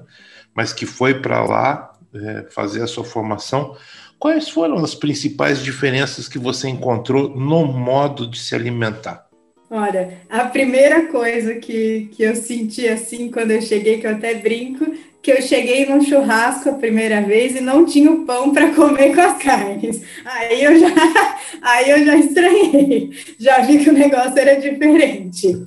mas 0.54 0.72
que 0.72 0.86
foi 0.86 1.20
para 1.20 1.44
lá 1.44 1.92
é, 2.14 2.46
fazer 2.50 2.82
a 2.82 2.86
sua 2.86 3.04
formação? 3.04 3.76
Quais 4.18 4.48
foram 4.48 4.82
as 4.82 4.94
principais 4.94 5.62
diferenças 5.62 6.26
que 6.26 6.38
você 6.38 6.68
encontrou 6.68 7.28
no 7.28 7.66
modo 7.66 8.26
de 8.26 8.38
se 8.38 8.54
alimentar? 8.54 9.25
Olha, 9.70 10.20
a 10.28 10.44
primeira 10.44 11.06
coisa 11.06 11.54
que, 11.56 12.08
que 12.12 12.22
eu 12.22 12.36
senti 12.36 12.86
assim 12.86 13.30
quando 13.30 13.50
eu 13.50 13.60
cheguei, 13.60 13.98
que 13.98 14.06
eu 14.06 14.12
até 14.12 14.34
brinco, 14.34 14.86
que 15.20 15.32
eu 15.32 15.42
cheguei 15.42 15.86
num 15.86 16.00
churrasco 16.00 16.68
a 16.68 16.74
primeira 16.74 17.20
vez 17.20 17.56
e 17.56 17.60
não 17.60 17.84
tinha 17.84 18.10
o 18.12 18.24
pão 18.24 18.52
para 18.52 18.72
comer 18.72 19.12
com 19.12 19.20
as 19.20 19.42
carnes. 19.42 20.02
Aí 20.24 20.62
eu 20.62 20.78
já, 20.78 20.88
aí 21.62 21.90
eu 21.90 22.04
já 22.04 22.16
estranhei, 22.16 23.10
já 23.38 23.58
vi 23.62 23.78
que 23.78 23.90
o 23.90 23.92
negócio 23.92 24.38
era 24.38 24.54
diferente. 24.54 25.66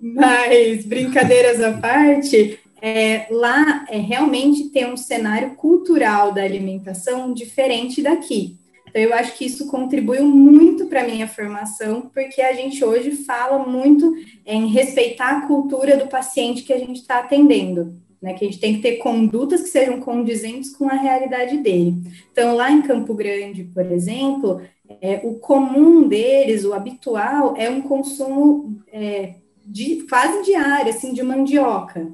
Mas 0.00 0.86
brincadeiras 0.86 1.62
à 1.62 1.72
parte, 1.72 2.58
é, 2.80 3.26
lá 3.30 3.84
é, 3.90 3.98
realmente 3.98 4.70
tem 4.70 4.90
um 4.90 4.96
cenário 4.96 5.50
cultural 5.50 6.32
da 6.32 6.42
alimentação 6.42 7.34
diferente 7.34 8.02
daqui. 8.02 8.56
Então, 8.94 9.02
eu 9.02 9.12
acho 9.12 9.36
que 9.36 9.44
isso 9.44 9.66
contribuiu 9.66 10.24
muito 10.24 10.86
para 10.86 11.02
a 11.02 11.06
minha 11.06 11.26
formação, 11.26 12.02
porque 12.14 12.40
a 12.40 12.52
gente 12.52 12.84
hoje 12.84 13.10
fala 13.10 13.66
muito 13.66 14.14
em 14.46 14.68
respeitar 14.68 15.30
a 15.30 15.46
cultura 15.48 15.96
do 15.96 16.06
paciente 16.06 16.62
que 16.62 16.72
a 16.72 16.78
gente 16.78 17.00
está 17.00 17.18
atendendo 17.18 18.04
né? 18.24 18.32
Que 18.32 18.46
a 18.46 18.48
gente 18.48 18.58
tem 18.58 18.76
que 18.76 18.80
ter 18.80 18.96
condutas 18.96 19.60
que 19.60 19.68
sejam 19.68 20.00
condizentes 20.00 20.74
com 20.74 20.88
a 20.88 20.94
realidade 20.94 21.58
dele. 21.58 21.94
Então, 22.32 22.56
lá 22.56 22.72
em 22.72 22.80
Campo 22.80 23.12
Grande, 23.12 23.64
por 23.64 23.84
exemplo, 23.84 24.62
é, 25.02 25.20
o 25.22 25.34
comum 25.34 26.08
deles, 26.08 26.64
o 26.64 26.72
habitual, 26.72 27.54
é 27.54 27.68
um 27.68 27.82
consumo 27.82 28.82
é, 28.90 29.34
de, 29.66 30.06
quase 30.08 30.42
diário, 30.42 30.88
assim, 30.88 31.12
de 31.12 31.22
mandioca, 31.22 32.10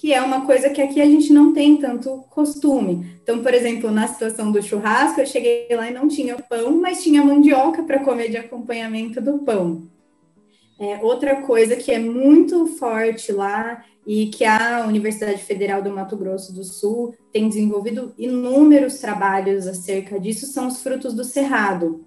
que 0.00 0.14
é 0.14 0.22
uma 0.22 0.46
coisa 0.46 0.70
que 0.70 0.80
aqui 0.80 1.00
a 1.00 1.04
gente 1.04 1.32
não 1.32 1.52
tem 1.52 1.76
tanto 1.76 2.24
costume. 2.30 3.18
Então, 3.20 3.42
por 3.42 3.52
exemplo, 3.52 3.90
na 3.90 4.06
situação 4.06 4.52
do 4.52 4.62
churrasco, 4.62 5.20
eu 5.20 5.26
cheguei 5.26 5.66
lá 5.72 5.90
e 5.90 5.94
não 5.94 6.06
tinha 6.06 6.36
pão, 6.36 6.80
mas 6.80 7.02
tinha 7.02 7.24
mandioca 7.24 7.82
para 7.82 7.98
comer 7.98 8.30
de 8.30 8.36
acompanhamento 8.36 9.20
do 9.20 9.40
pão. 9.40 9.88
É, 10.78 11.00
outra 11.02 11.42
coisa 11.42 11.74
que 11.74 11.90
é 11.90 11.98
muito 11.98 12.68
forte 12.78 13.32
lá 13.32 13.84
e 14.06 14.28
que 14.28 14.44
a 14.44 14.86
Universidade 14.86 15.42
Federal 15.42 15.82
do 15.82 15.90
Mato 15.90 16.16
Grosso 16.16 16.54
do 16.54 16.62
Sul 16.62 17.12
tem 17.32 17.48
desenvolvido 17.48 18.14
inúmeros 18.16 19.00
trabalhos 19.00 19.66
acerca 19.66 20.20
disso, 20.20 20.46
são 20.46 20.68
os 20.68 20.80
frutos 20.80 21.12
do 21.12 21.24
cerrado. 21.24 22.06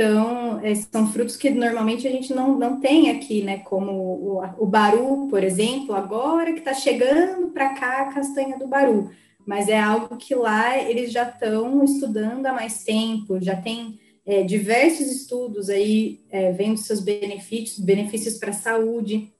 Então, 0.00 0.58
é, 0.62 0.74
são 0.74 1.12
frutos 1.12 1.36
que 1.36 1.50
normalmente 1.50 2.08
a 2.08 2.10
gente 2.10 2.32
não, 2.32 2.58
não 2.58 2.80
tem 2.80 3.10
aqui, 3.10 3.42
né? 3.42 3.58
Como 3.58 3.92
o, 3.92 4.42
o 4.58 4.64
baru, 4.64 5.26
por 5.28 5.44
exemplo, 5.44 5.94
agora 5.94 6.54
que 6.54 6.60
está 6.60 6.72
chegando 6.72 7.48
para 7.48 7.74
cá 7.74 8.00
a 8.00 8.14
castanha 8.14 8.58
do 8.58 8.66
baru. 8.66 9.10
Mas 9.44 9.68
é 9.68 9.78
algo 9.78 10.16
que 10.16 10.34
lá 10.34 10.78
eles 10.78 11.12
já 11.12 11.28
estão 11.28 11.84
estudando 11.84 12.46
há 12.46 12.52
mais 12.54 12.82
tempo, 12.82 13.38
já 13.42 13.54
tem 13.54 14.00
é, 14.24 14.42
diversos 14.42 15.06
estudos 15.06 15.68
aí 15.68 16.20
é, 16.30 16.50
vendo 16.50 16.78
seus 16.78 17.00
benefícios, 17.00 17.78
benefícios 17.78 18.38
para 18.38 18.50
a 18.50 18.54
saúde. 18.54 19.30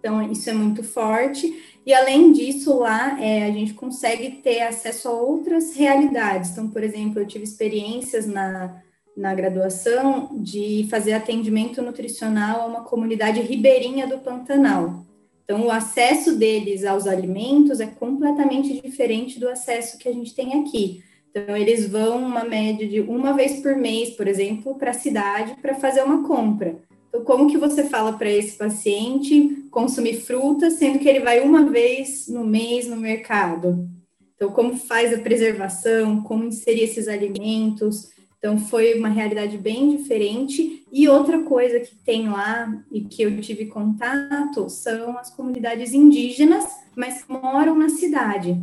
Então, 0.00 0.20
isso 0.32 0.50
é 0.50 0.52
muito 0.52 0.82
forte. 0.82 1.78
E, 1.86 1.94
além 1.94 2.32
disso, 2.32 2.76
lá 2.76 3.22
é, 3.22 3.44
a 3.44 3.52
gente 3.52 3.74
consegue 3.74 4.32
ter 4.42 4.62
acesso 4.62 5.06
a 5.06 5.12
outras 5.12 5.76
realidades. 5.76 6.50
Então, 6.50 6.68
por 6.68 6.82
exemplo, 6.82 7.20
eu 7.20 7.26
tive 7.26 7.44
experiências 7.44 8.26
na, 8.26 8.81
na 9.16 9.34
graduação 9.34 10.30
de 10.32 10.86
fazer 10.90 11.12
atendimento 11.12 11.82
nutricional 11.82 12.62
a 12.62 12.66
uma 12.66 12.80
comunidade 12.84 13.40
ribeirinha 13.40 14.06
do 14.06 14.18
Pantanal. 14.18 15.04
Então, 15.44 15.66
o 15.66 15.70
acesso 15.70 16.36
deles 16.36 16.84
aos 16.84 17.06
alimentos 17.06 17.80
é 17.80 17.86
completamente 17.86 18.80
diferente 18.80 19.38
do 19.38 19.48
acesso 19.48 19.98
que 19.98 20.08
a 20.08 20.12
gente 20.12 20.34
tem 20.34 20.60
aqui. 20.60 21.02
Então, 21.30 21.56
eles 21.56 21.88
vão 21.88 22.18
uma 22.18 22.44
média 22.44 22.86
de 22.86 23.00
uma 23.00 23.32
vez 23.32 23.60
por 23.60 23.74
mês, 23.74 24.10
por 24.10 24.28
exemplo, 24.28 24.74
para 24.76 24.90
a 24.90 24.94
cidade 24.94 25.56
para 25.60 25.74
fazer 25.74 26.02
uma 26.02 26.26
compra. 26.26 26.76
Então, 27.08 27.24
como 27.24 27.50
que 27.50 27.58
você 27.58 27.84
fala 27.84 28.14
para 28.14 28.30
esse 28.30 28.56
paciente 28.56 29.66
consumir 29.70 30.20
fruta, 30.20 30.70
sendo 30.70 30.98
que 30.98 31.08
ele 31.08 31.20
vai 31.20 31.40
uma 31.40 31.64
vez 31.64 32.28
no 32.28 32.44
mês 32.44 32.86
no 32.86 32.96
mercado? 32.96 33.86
Então, 34.34 34.50
como 34.50 34.76
faz 34.76 35.12
a 35.12 35.18
preservação, 35.18 36.22
como 36.22 36.44
inserir 36.44 36.82
esses 36.82 37.08
alimentos? 37.08 38.10
Então, 38.42 38.58
foi 38.58 38.98
uma 38.98 39.08
realidade 39.08 39.56
bem 39.56 39.96
diferente. 39.96 40.84
E 40.90 41.08
outra 41.08 41.44
coisa 41.44 41.78
que 41.78 41.94
tem 41.94 42.28
lá 42.28 42.76
e 42.90 43.02
que 43.02 43.22
eu 43.22 43.40
tive 43.40 43.66
contato 43.66 44.68
são 44.68 45.16
as 45.16 45.30
comunidades 45.30 45.94
indígenas, 45.94 46.66
mas 46.96 47.24
moram 47.28 47.78
na 47.78 47.88
cidade. 47.88 48.60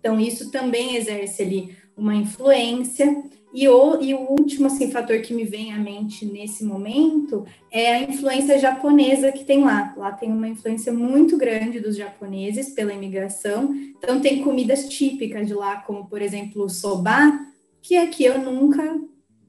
Então, 0.00 0.18
isso 0.18 0.50
também 0.50 0.96
exerce 0.96 1.40
ali 1.40 1.76
uma 1.96 2.16
influência. 2.16 3.22
E 3.54 3.68
o, 3.68 4.02
e 4.02 4.12
o 4.12 4.28
último 4.28 4.66
assim, 4.66 4.90
fator 4.90 5.20
que 5.20 5.32
me 5.32 5.44
vem 5.44 5.72
à 5.72 5.78
mente 5.78 6.26
nesse 6.26 6.64
momento 6.64 7.46
é 7.70 7.94
a 7.94 8.02
influência 8.02 8.58
japonesa 8.58 9.30
que 9.30 9.44
tem 9.44 9.62
lá. 9.62 9.94
Lá 9.96 10.10
tem 10.10 10.32
uma 10.32 10.48
influência 10.48 10.92
muito 10.92 11.36
grande 11.36 11.78
dos 11.78 11.96
japoneses 11.96 12.70
pela 12.70 12.92
imigração. 12.92 13.72
Então, 13.72 14.20
tem 14.20 14.42
comidas 14.42 14.88
típicas 14.88 15.46
de 15.46 15.54
lá, 15.54 15.76
como, 15.76 16.06
por 16.06 16.20
exemplo, 16.20 16.64
o 16.64 16.68
soba, 16.68 17.54
que 17.86 17.96
aqui 17.96 18.24
eu 18.24 18.38
nunca 18.40 18.98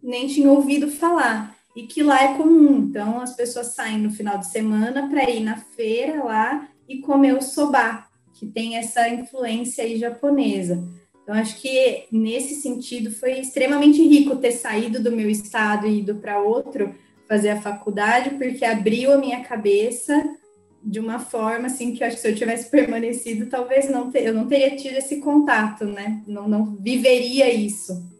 nem 0.01 0.27
tinha 0.27 0.51
ouvido 0.51 0.91
falar. 0.91 1.57
E 1.75 1.87
que 1.87 2.03
lá 2.03 2.23
é 2.23 2.37
comum. 2.37 2.77
Então, 2.77 3.19
as 3.19 3.35
pessoas 3.35 3.73
saem 3.73 3.97
no 3.97 4.11
final 4.11 4.37
de 4.37 4.47
semana 4.47 5.09
para 5.09 5.29
ir 5.29 5.41
na 5.41 5.57
feira 5.57 6.23
lá 6.23 6.69
e 6.87 6.99
comer 6.99 7.33
o 7.33 7.41
soba, 7.41 8.05
que 8.33 8.45
tem 8.45 8.77
essa 8.77 9.09
influência 9.09 9.83
aí 9.83 9.97
japonesa. 9.97 10.83
Então, 11.21 11.35
acho 11.35 11.59
que 11.59 12.05
nesse 12.11 12.61
sentido 12.61 13.11
foi 13.11 13.39
extremamente 13.39 14.01
rico 14.01 14.37
ter 14.37 14.51
saído 14.51 15.01
do 15.01 15.11
meu 15.11 15.29
estado 15.29 15.87
e 15.87 15.99
ido 15.99 16.15
para 16.15 16.39
outro 16.39 16.95
fazer 17.27 17.49
a 17.49 17.61
faculdade, 17.61 18.31
porque 18.35 18.63
abriu 18.63 19.11
a 19.11 19.17
minha 19.17 19.43
cabeça 19.43 20.23
de 20.81 20.99
uma 20.99 21.19
forma 21.19 21.67
assim 21.67 21.93
que 21.93 22.01
eu 22.01 22.07
acho 22.07 22.15
que 22.15 22.21
se 22.21 22.29
eu 22.29 22.35
tivesse 22.35 22.69
permanecido, 22.71 23.47
talvez 23.47 23.89
não 23.89 24.09
ter, 24.09 24.27
eu 24.27 24.33
não 24.33 24.47
teria 24.47 24.75
tido 24.75 24.95
esse 24.95 25.17
contato, 25.17 25.85
né? 25.85 26.21
Não, 26.25 26.47
não 26.47 26.75
viveria 26.75 27.53
isso. 27.53 28.16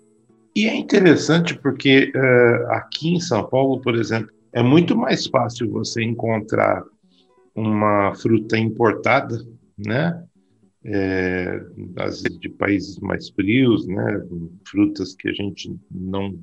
E 0.58 0.68
é 0.68 0.76
interessante 0.76 1.56
porque 1.56 2.12
uh, 2.16 2.72
aqui 2.72 3.10
em 3.10 3.20
São 3.20 3.48
Paulo, 3.48 3.80
por 3.80 3.94
exemplo, 3.94 4.32
é 4.52 4.64
muito 4.64 4.98
mais 4.98 5.28
fácil 5.28 5.70
você 5.70 6.02
encontrar 6.02 6.84
uma 7.54 8.16
fruta 8.16 8.58
importada, 8.58 9.38
né? 9.78 10.20
É, 10.84 11.62
às 11.98 12.24
vezes 12.24 12.40
de 12.40 12.50
países 12.50 12.98
mais 12.98 13.30
frios, 13.30 13.86
né? 13.86 14.20
Frutas 14.68 15.14
que 15.14 15.30
a 15.30 15.32
gente 15.32 15.80
não 15.92 16.40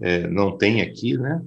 é, 0.00 0.26
não 0.26 0.58
tem 0.58 0.80
aqui, 0.80 1.16
né? 1.16 1.40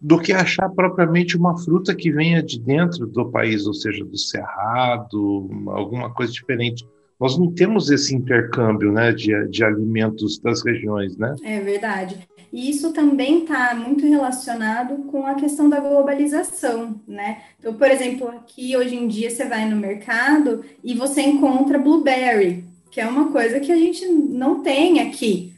do 0.00 0.20
que 0.20 0.32
achar 0.32 0.68
propriamente 0.68 1.36
uma 1.36 1.56
fruta 1.58 1.94
que 1.94 2.10
venha 2.10 2.40
de 2.42 2.60
dentro 2.60 3.06
do 3.06 3.30
país, 3.30 3.66
ou 3.66 3.74
seja, 3.74 4.04
do 4.04 4.18
cerrado, 4.18 5.48
alguma 5.68 6.12
coisa 6.12 6.32
diferente. 6.32 6.84
Nós 7.20 7.38
não 7.38 7.52
temos 7.52 7.90
esse 7.90 8.14
intercâmbio 8.14 8.92
né, 8.92 9.12
de, 9.12 9.48
de 9.48 9.64
alimentos 9.64 10.38
das 10.38 10.64
regiões, 10.64 11.16
né? 11.16 11.34
É 11.44 11.60
verdade. 11.60 12.18
E 12.52 12.68
isso 12.68 12.92
também 12.92 13.42
está 13.42 13.74
muito 13.74 14.06
relacionado 14.06 15.04
com 15.04 15.26
a 15.26 15.34
questão 15.34 15.70
da 15.70 15.80
globalização, 15.80 17.00
né? 17.06 17.42
Então, 17.58 17.74
por 17.74 17.90
exemplo, 17.90 18.28
aqui 18.28 18.76
hoje 18.76 18.96
em 18.96 19.08
dia 19.08 19.30
você 19.30 19.44
vai 19.46 19.68
no 19.68 19.76
mercado 19.76 20.62
e 20.84 20.94
você 20.94 21.22
encontra 21.22 21.78
blueberry, 21.78 22.64
que 22.90 23.00
é 23.00 23.06
uma 23.06 23.32
coisa 23.32 23.60
que 23.60 23.72
a 23.72 23.76
gente 23.76 24.06
não 24.06 24.62
tem 24.62 25.00
aqui 25.00 25.52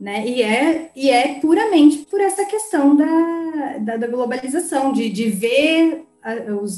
né? 0.00 0.26
E 0.26 0.42
é, 0.42 0.90
e 0.94 1.10
é 1.10 1.40
puramente 1.40 1.98
por 2.10 2.20
essa 2.20 2.44
questão 2.44 2.94
da, 2.94 3.78
da, 3.80 3.96
da 3.96 4.06
globalização, 4.06 4.92
de, 4.92 5.08
de 5.08 5.30
ver 5.30 6.05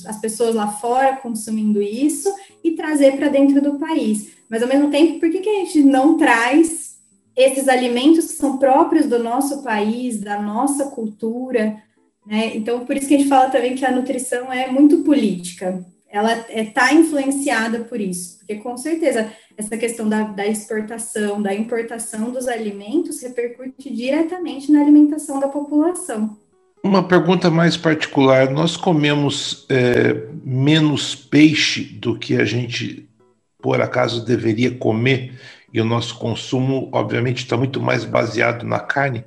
as 0.06 0.20
pessoas 0.20 0.54
lá 0.54 0.68
fora 0.68 1.16
consumindo 1.16 1.80
isso 1.80 2.32
e 2.62 2.72
trazer 2.72 3.16
para 3.16 3.28
dentro 3.28 3.62
do 3.62 3.78
país. 3.78 4.30
Mas 4.48 4.62
ao 4.62 4.68
mesmo 4.68 4.90
tempo, 4.90 5.18
por 5.18 5.30
que, 5.30 5.40
que 5.40 5.48
a 5.48 5.54
gente 5.64 5.82
não 5.82 6.16
traz 6.16 6.98
esses 7.34 7.68
alimentos 7.68 8.26
que 8.26 8.34
são 8.34 8.58
próprios 8.58 9.06
do 9.06 9.18
nosso 9.18 9.62
país, 9.62 10.20
da 10.20 10.40
nossa 10.40 10.86
cultura? 10.86 11.82
Né? 12.26 12.56
Então, 12.56 12.84
por 12.84 12.96
isso 12.96 13.08
que 13.08 13.14
a 13.14 13.18
gente 13.18 13.28
fala 13.28 13.48
também 13.48 13.74
que 13.74 13.84
a 13.84 13.92
nutrição 13.92 14.52
é 14.52 14.70
muito 14.70 14.98
política. 14.98 15.84
Ela 16.10 16.34
está 16.34 16.52
é, 16.52 16.64
tá 16.64 16.94
influenciada 16.94 17.80
por 17.80 18.00
isso, 18.00 18.38
porque 18.38 18.56
com 18.56 18.76
certeza 18.76 19.30
essa 19.56 19.76
questão 19.76 20.08
da, 20.08 20.22
da, 20.22 20.46
exportação, 20.46 21.40
da 21.42 21.54
importação 21.54 22.30
dos 22.30 22.48
alimentos 22.48 23.20
repercute 23.22 23.92
diretamente 23.92 24.72
na 24.72 24.80
alimentação 24.80 25.38
da 25.38 25.48
população. 25.48 26.36
Uma 26.82 27.02
pergunta 27.02 27.50
mais 27.50 27.76
particular: 27.76 28.50
nós 28.50 28.76
comemos 28.76 29.66
é, 29.68 30.28
menos 30.44 31.14
peixe 31.14 31.82
do 31.82 32.18
que 32.18 32.36
a 32.36 32.44
gente, 32.44 33.08
por 33.60 33.80
acaso, 33.80 34.24
deveria 34.24 34.70
comer, 34.70 35.38
e 35.72 35.80
o 35.80 35.84
nosso 35.84 36.18
consumo, 36.18 36.88
obviamente, 36.92 37.38
está 37.38 37.56
muito 37.56 37.80
mais 37.80 38.04
baseado 38.04 38.64
na 38.64 38.80
carne? 38.80 39.24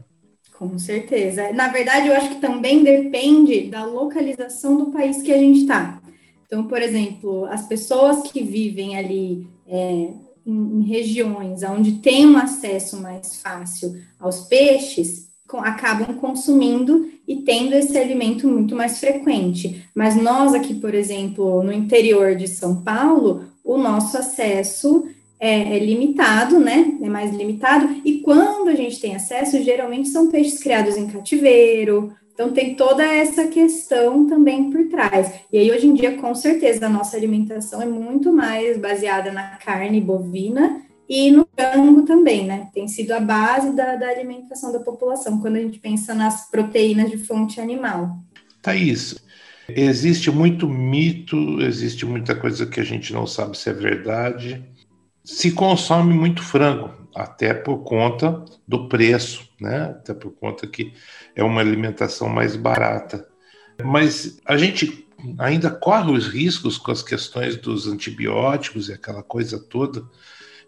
Com 0.57 0.77
certeza. 0.77 1.51
Na 1.53 1.69
verdade, 1.69 2.07
eu 2.07 2.15
acho 2.15 2.29
que 2.29 2.41
também 2.41 2.83
depende 2.83 3.61
da 3.61 3.83
localização 3.83 4.77
do 4.77 4.91
país 4.91 5.21
que 5.21 5.33
a 5.33 5.37
gente 5.37 5.61
está. 5.61 5.99
Então, 6.45 6.67
por 6.67 6.81
exemplo, 6.81 7.45
as 7.45 7.65
pessoas 7.65 8.29
que 8.31 8.43
vivem 8.43 8.95
ali 8.95 9.47
é, 9.67 10.09
em, 10.45 10.79
em, 10.79 10.83
regiões 10.83 11.63
onde 11.63 11.93
tem 11.93 12.27
um 12.27 12.37
acesso 12.37 13.01
mais 13.01 13.41
fácil 13.41 13.99
aos 14.19 14.41
peixes, 14.41 15.30
acabam 15.59 16.15
consumindo 16.15 17.09
e 17.27 17.37
tendo 17.37 17.73
esse 17.73 17.97
alimento 17.97 18.47
muito 18.47 18.75
mais 18.75 18.99
frequente. 18.99 19.85
Mas 19.93 20.15
nós 20.15 20.53
aqui, 20.53 20.73
por 20.73 20.93
exemplo, 20.93 21.63
no 21.63 21.71
interior 21.71 22.35
de 22.35 22.47
São 22.47 22.81
Paulo, 22.81 23.45
o 23.63 23.77
nosso 23.77 24.17
acesso 24.17 25.07
é, 25.39 25.75
é, 25.75 25.79
limitado, 25.79 26.59
né? 26.59 26.97
É 27.01 27.09
mais 27.09 27.35
limitado. 27.35 27.89
E 28.05 28.19
quando 28.19 28.69
a 28.69 28.75
gente 28.75 28.99
tem 28.99 29.15
acesso, 29.15 29.61
geralmente 29.63 30.09
são 30.09 30.29
peixes 30.29 30.59
criados 30.59 30.97
em 30.97 31.07
cativeiro, 31.07 32.13
então, 32.41 32.53
tem 32.53 32.73
toda 32.73 33.03
essa 33.03 33.47
questão 33.47 34.25
também 34.25 34.71
por 34.71 34.87
trás. 34.87 35.31
E 35.53 35.59
aí, 35.59 35.71
hoje 35.71 35.85
em 35.85 35.93
dia, 35.93 36.17
com 36.17 36.33
certeza, 36.33 36.87
a 36.87 36.89
nossa 36.89 37.15
alimentação 37.15 37.79
é 37.81 37.85
muito 37.85 38.33
mais 38.33 38.79
baseada 38.79 39.31
na 39.31 39.57
carne 39.57 40.01
bovina 40.01 40.81
e 41.13 41.29
no 41.29 41.45
frango 41.53 42.03
também, 42.03 42.45
né? 42.47 42.69
Tem 42.73 42.87
sido 42.87 43.11
a 43.11 43.19
base 43.19 43.75
da, 43.75 43.97
da 43.97 44.07
alimentação 44.07 44.71
da 44.71 44.79
população, 44.79 45.41
quando 45.41 45.57
a 45.57 45.59
gente 45.59 45.77
pensa 45.77 46.15
nas 46.15 46.49
proteínas 46.49 47.11
de 47.11 47.17
fonte 47.17 47.59
animal. 47.59 48.17
Thaís, 48.61 49.17
existe 49.67 50.31
muito 50.31 50.69
mito, 50.69 51.61
existe 51.61 52.05
muita 52.05 52.33
coisa 52.33 52.65
que 52.65 52.79
a 52.79 52.83
gente 52.85 53.11
não 53.11 53.27
sabe 53.27 53.57
se 53.57 53.69
é 53.69 53.73
verdade. 53.73 54.65
Se 55.21 55.51
consome 55.51 56.13
muito 56.13 56.41
frango, 56.41 56.93
até 57.13 57.53
por 57.53 57.79
conta 57.79 58.45
do 58.65 58.87
preço, 58.87 59.49
né? 59.59 59.87
Até 59.87 60.13
por 60.13 60.31
conta 60.31 60.65
que 60.65 60.93
é 61.35 61.43
uma 61.43 61.59
alimentação 61.59 62.29
mais 62.29 62.55
barata. 62.55 63.27
Mas 63.83 64.39
a 64.45 64.55
gente 64.55 65.05
ainda 65.37 65.69
corre 65.69 66.09
os 66.09 66.29
riscos 66.29 66.77
com 66.77 66.89
as 66.89 67.03
questões 67.03 67.57
dos 67.57 67.85
antibióticos 67.85 68.87
e 68.87 68.93
aquela 68.93 69.21
coisa 69.21 69.59
toda, 69.59 70.05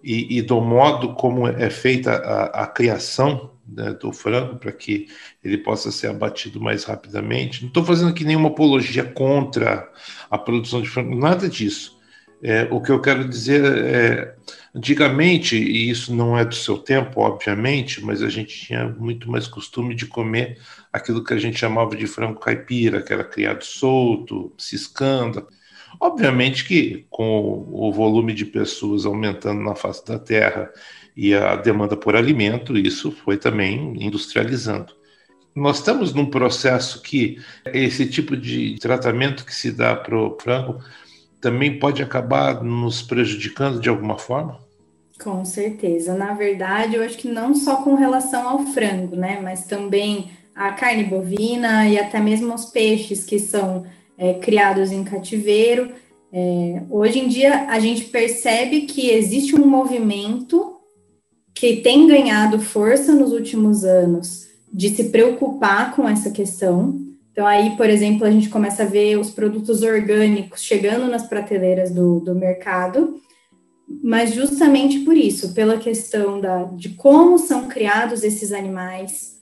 e, 0.03 0.37
e 0.37 0.41
do 0.41 0.59
modo 0.59 1.13
como 1.13 1.47
é 1.47 1.69
feita 1.69 2.11
a, 2.11 2.63
a 2.63 2.67
criação 2.67 3.51
né, 3.67 3.93
do 3.93 4.11
frango 4.11 4.57
para 4.57 4.71
que 4.71 5.07
ele 5.43 5.57
possa 5.57 5.91
ser 5.91 6.07
abatido 6.07 6.59
mais 6.59 6.83
rapidamente. 6.83 7.61
Não 7.61 7.69
estou 7.69 7.85
fazendo 7.85 8.09
aqui 8.09 8.23
nenhuma 8.23 8.49
apologia 8.49 9.03
contra 9.03 9.89
a 10.29 10.37
produção 10.37 10.81
de 10.81 10.89
frango, 10.89 11.15
nada 11.15 11.47
disso. 11.47 11.97
É, 12.45 12.67
o 12.69 12.81
que 12.81 12.91
eu 12.91 12.99
quero 12.99 13.27
dizer 13.27 13.63
é, 13.63 14.35
antigamente, 14.75 15.55
e 15.55 15.89
isso 15.89 16.13
não 16.13 16.37
é 16.37 16.43
do 16.43 16.53
seu 16.53 16.77
tempo, 16.77 17.21
obviamente, 17.21 18.03
mas 18.03 18.21
a 18.21 18.27
gente 18.27 18.65
tinha 18.65 18.89
muito 18.89 19.31
mais 19.31 19.47
costume 19.47 19.95
de 19.95 20.05
comer 20.07 20.59
aquilo 20.91 21.23
que 21.23 21.33
a 21.33 21.37
gente 21.37 21.57
chamava 21.57 21.95
de 21.95 22.05
frango 22.05 22.39
caipira, 22.39 23.01
que 23.01 23.13
era 23.13 23.23
criado 23.23 23.63
solto, 23.63 24.53
ciscando. 24.57 25.47
Obviamente 25.99 26.65
que 26.65 27.05
com 27.09 27.67
o 27.71 27.91
volume 27.91 28.33
de 28.33 28.45
pessoas 28.45 29.05
aumentando 29.05 29.61
na 29.61 29.75
face 29.75 30.05
da 30.05 30.19
terra 30.19 30.71
e 31.15 31.33
a 31.33 31.55
demanda 31.55 31.95
por 31.95 32.15
alimento, 32.15 32.77
isso 32.77 33.11
foi 33.11 33.37
também 33.37 33.95
industrializando. 34.03 34.93
Nós 35.55 35.77
estamos 35.77 36.13
num 36.13 36.25
processo 36.25 37.01
que 37.01 37.37
esse 37.65 38.07
tipo 38.07 38.35
de 38.35 38.75
tratamento 38.79 39.45
que 39.45 39.53
se 39.53 39.71
dá 39.71 39.95
para 39.95 40.17
o 40.17 40.35
frango 40.39 40.79
também 41.39 41.77
pode 41.77 42.01
acabar 42.01 42.63
nos 42.63 43.01
prejudicando 43.01 43.79
de 43.79 43.89
alguma 43.89 44.17
forma? 44.17 44.59
Com 45.21 45.45
certeza. 45.45 46.15
Na 46.15 46.33
verdade, 46.33 46.95
eu 46.95 47.03
acho 47.03 47.17
que 47.17 47.27
não 47.27 47.53
só 47.53 47.83
com 47.83 47.95
relação 47.95 48.47
ao 48.47 48.65
frango, 48.67 49.15
né? 49.15 49.39
Mas 49.43 49.65
também 49.65 50.31
a 50.55 50.71
carne 50.71 51.03
bovina 51.03 51.87
e 51.87 51.99
até 51.99 52.19
mesmo 52.19 52.53
os 52.53 52.65
peixes 52.65 53.23
que 53.23 53.39
são 53.39 53.85
é, 54.17 54.33
criados 54.35 54.91
em 54.91 55.03
cativeiro. 55.03 55.91
É, 56.31 56.81
hoje 56.89 57.19
em 57.19 57.27
dia, 57.27 57.67
a 57.69 57.79
gente 57.79 58.05
percebe 58.05 58.81
que 58.81 59.09
existe 59.09 59.55
um 59.55 59.67
movimento 59.67 60.79
que 61.53 61.77
tem 61.77 62.07
ganhado 62.07 62.59
força 62.59 63.13
nos 63.13 63.31
últimos 63.31 63.83
anos 63.83 64.47
de 64.71 64.89
se 64.89 65.05
preocupar 65.05 65.95
com 65.95 66.09
essa 66.09 66.31
questão. 66.31 66.99
Então, 67.31 67.45
aí, 67.45 67.75
por 67.77 67.89
exemplo, 67.89 68.25
a 68.25 68.31
gente 68.31 68.49
começa 68.49 68.83
a 68.83 68.87
ver 68.87 69.17
os 69.19 69.29
produtos 69.29 69.83
orgânicos 69.83 70.61
chegando 70.61 71.07
nas 71.07 71.27
prateleiras 71.27 71.91
do, 71.91 72.19
do 72.19 72.33
mercado, 72.33 73.21
mas 74.03 74.33
justamente 74.33 74.99
por 74.99 75.15
isso, 75.15 75.53
pela 75.53 75.77
questão 75.77 76.39
da, 76.39 76.63
de 76.63 76.89
como 76.89 77.37
são 77.37 77.67
criados 77.67 78.23
esses 78.23 78.51
animais, 78.51 79.32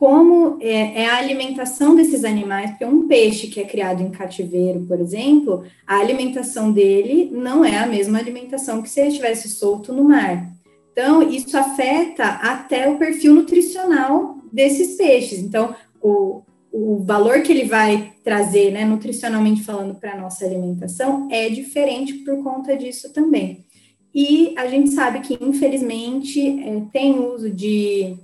como 0.00 0.56
é, 0.62 1.02
é, 1.02 1.06
a 1.10 1.18
alimentação 1.18 1.94
desses 1.94 2.24
animais, 2.24 2.70
porque 2.70 2.86
um 2.86 3.06
peixe 3.06 3.48
que 3.48 3.60
é 3.60 3.66
criado 3.66 4.02
em 4.02 4.10
cativeiro, 4.10 4.80
por 4.88 4.98
exemplo, 4.98 5.62
a 5.86 5.98
alimentação 5.98 6.72
dele 6.72 7.28
não 7.30 7.62
é 7.62 7.76
a 7.76 7.86
mesma 7.86 8.18
alimentação 8.18 8.80
que 8.80 8.88
se 8.88 8.98
ele 8.98 9.10
estivesse 9.10 9.50
solto 9.50 9.92
no 9.92 10.04
mar. 10.04 10.50
Então, 10.90 11.22
isso 11.22 11.54
afeta 11.54 12.24
até 12.24 12.88
o 12.88 12.96
perfil 12.96 13.34
nutricional 13.34 14.38
desses 14.50 14.96
peixes. 14.96 15.38
Então, 15.40 15.74
o, 16.00 16.40
o 16.72 17.00
valor 17.00 17.42
que 17.42 17.52
ele 17.52 17.66
vai 17.66 18.14
trazer, 18.24 18.70
né, 18.70 18.86
nutricionalmente 18.86 19.62
falando, 19.62 19.96
para 19.96 20.14
a 20.14 20.16
nossa 20.16 20.46
alimentação 20.46 21.28
é 21.30 21.50
diferente 21.50 22.14
por 22.14 22.42
conta 22.42 22.74
disso 22.74 23.12
também. 23.12 23.66
E 24.14 24.54
a 24.56 24.66
gente 24.66 24.92
sabe 24.92 25.20
que, 25.20 25.36
infelizmente, 25.44 26.40
é, 26.40 26.82
tem 26.90 27.20
uso 27.20 27.50
de, 27.50 28.16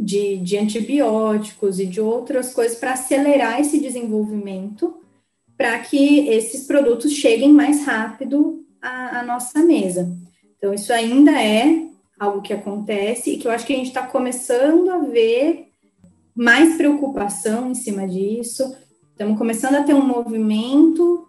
de, 0.00 0.38
de 0.38 0.56
antibióticos 0.56 1.78
e 1.78 1.84
de 1.84 2.00
outras 2.00 2.54
coisas 2.54 2.78
para 2.78 2.94
acelerar 2.94 3.60
esse 3.60 3.78
desenvolvimento, 3.78 4.96
para 5.58 5.78
que 5.80 6.26
esses 6.28 6.66
produtos 6.66 7.12
cheguem 7.12 7.52
mais 7.52 7.84
rápido 7.84 8.64
à, 8.80 9.20
à 9.20 9.22
nossa 9.22 9.62
mesa. 9.62 10.10
Então, 10.56 10.72
isso 10.72 10.90
ainda 10.90 11.32
é 11.32 11.86
algo 12.18 12.40
que 12.40 12.54
acontece 12.54 13.30
e 13.30 13.36
que 13.36 13.46
eu 13.46 13.52
acho 13.52 13.66
que 13.66 13.74
a 13.74 13.76
gente 13.76 13.88
está 13.88 14.06
começando 14.06 14.90
a 14.90 14.98
ver 14.98 15.68
mais 16.34 16.76
preocupação 16.76 17.70
em 17.70 17.74
cima 17.74 18.08
disso. 18.08 18.74
Estamos 19.10 19.36
começando 19.36 19.74
a 19.74 19.82
ter 19.82 19.92
um 19.92 20.06
movimento 20.06 21.28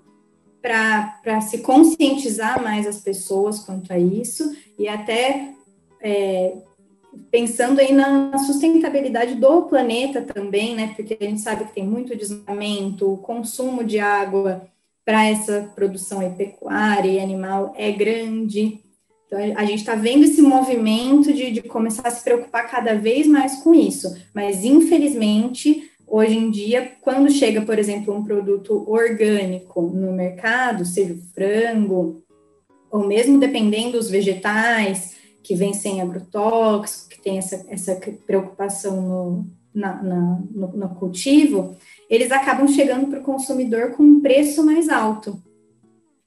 para 0.62 1.42
se 1.42 1.58
conscientizar 1.58 2.64
mais 2.64 2.88
as 2.88 3.02
pessoas 3.02 3.60
quanto 3.60 3.92
a 3.92 4.00
isso 4.00 4.56
e 4.78 4.88
até 4.88 5.54
é, 6.02 6.56
pensando 7.30 7.80
aí 7.80 7.91
na 7.91 8.38
sustentabilidade 8.39 9.36
do 9.36 9.63
planeta 9.63 10.21
também, 10.21 10.76
né? 10.76 10.93
Porque 10.95 11.17
a 11.19 11.24
gente 11.24 11.41
sabe 11.41 11.65
que 11.65 11.74
tem 11.74 11.86
muito 11.86 12.15
desmatamento, 12.15 13.12
o 13.12 13.17
consumo 13.17 13.84
de 13.84 14.00
água 14.00 14.67
para 15.04 15.26
essa 15.26 15.71
produção 15.76 16.34
pecuária 16.34 17.10
e 17.10 17.19
animal 17.19 17.74
é 17.76 17.91
grande. 17.91 18.80
Então, 19.26 19.39
a 19.56 19.65
gente 19.65 19.80
está 19.80 19.95
vendo 19.95 20.26
esse 20.26 20.41
movimento 20.41 21.34
de, 21.34 21.52
de 21.52 21.62
começar 21.62 22.08
a 22.08 22.12
se 22.12 22.24
preocupar 22.24 22.69
cada 22.69 22.93
vez 22.95 23.26
mais 23.28 23.58
com 23.58 23.74
isso. 23.74 24.15
Mas, 24.34 24.63
infelizmente, 24.63 25.89
hoje 26.06 26.38
em 26.38 26.52
dia, 26.52 26.91
quando 27.02 27.32
chega, 27.32 27.62
por 27.62 27.80
exemplo, 27.80 28.13
um 28.13 28.24
produto 28.24 28.84
orgânico 28.88 29.82
no 29.82 30.12
mercado, 30.12 30.86
seja 30.86 31.13
o 31.13 31.21
frango, 31.34 32.21
ou 32.91 33.08
mesmo 33.08 33.39
dependendo 33.39 33.93
dos 33.93 34.10
vegetais, 34.10 35.15
que 35.44 35.56
vem 35.56 35.74
sem 35.74 36.02
agrotóxico, 36.02 37.10
que 37.10 37.22
tem 37.22 37.38
essa, 37.38 37.66
essa 37.68 38.00
preocupação 38.26 39.02
no, 39.02 39.46
na, 39.74 40.02
na, 40.02 40.40
no, 40.52 40.68
no 40.68 40.90
cultivo, 40.96 41.76
eles 42.10 42.32
acabam 42.32 42.68
chegando 42.68 43.08
para 43.08 43.20
o 43.20 43.24
consumidor 43.24 43.92
com 43.92 44.04
um 44.04 44.22
preço 44.22 44.64
mais 44.64 44.90
alto. 44.90 45.42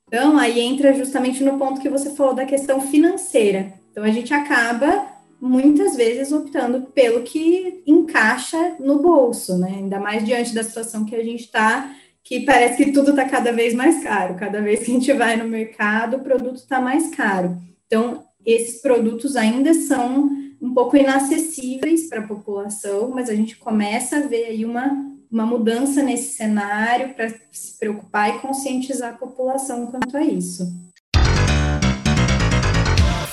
Então, 0.07 0.39
aí 0.39 0.61
entra 0.61 0.95
justamente 0.95 1.43
no 1.43 1.59
ponto 1.59 1.81
que 1.81 1.89
você 1.89 2.11
falou 2.15 2.35
da 2.35 2.45
questão 2.45 2.81
financeira. 2.81 3.73
Então, 3.91 4.05
a 4.05 4.11
gente 4.11 4.33
acaba 4.33 5.09
muitas 5.41 5.97
vezes 5.97 6.33
optando 6.33 6.83
pelo 6.93 7.23
que 7.23 7.83
encaixa 7.87 8.77
no 8.81 9.01
bolso, 9.01 9.59
né? 9.59 9.75
Ainda 9.77 9.99
mais 10.01 10.25
diante 10.25 10.55
da 10.55 10.63
situação 10.63 11.05
que 11.05 11.15
a 11.15 11.23
gente 11.23 11.45
está, 11.45 11.95
que 12.23 12.41
parece 12.41 12.83
que 12.83 12.93
tudo 12.93 13.11
está 13.11 13.29
cada 13.29 13.53
vez 13.53 13.75
mais 13.75 14.03
caro. 14.03 14.37
Cada 14.37 14.61
vez 14.61 14.81
que 14.81 14.91
a 14.91 14.95
gente 14.95 15.13
vai 15.13 15.37
no 15.37 15.49
mercado, 15.49 16.17
o 16.17 16.21
produto 16.21 16.57
está 16.57 16.81
mais 16.81 17.15
caro. 17.15 17.61
Então, 17.87 18.25
esses 18.45 18.81
produtos 18.81 19.37
ainda 19.37 19.73
são 19.73 20.31
um 20.61 20.73
pouco 20.73 20.97
inacessíveis 20.97 22.09
para 22.09 22.21
a 22.21 22.27
população, 22.27 23.11
mas 23.11 23.29
a 23.29 23.35
gente 23.35 23.57
começa 23.57 24.17
a 24.17 24.27
ver 24.27 24.47
aí 24.47 24.65
uma, 24.65 24.91
uma 25.31 25.45
mudança 25.45 26.03
nesse 26.03 26.35
cenário 26.35 27.15
para 27.15 27.29
se 27.51 27.79
preocupar 27.79 28.31
e 28.31 28.39
conscientizar 28.39 29.15
a 29.15 29.17
população 29.17 29.87
quanto 29.87 30.17
a 30.17 30.23
isso. 30.23 30.73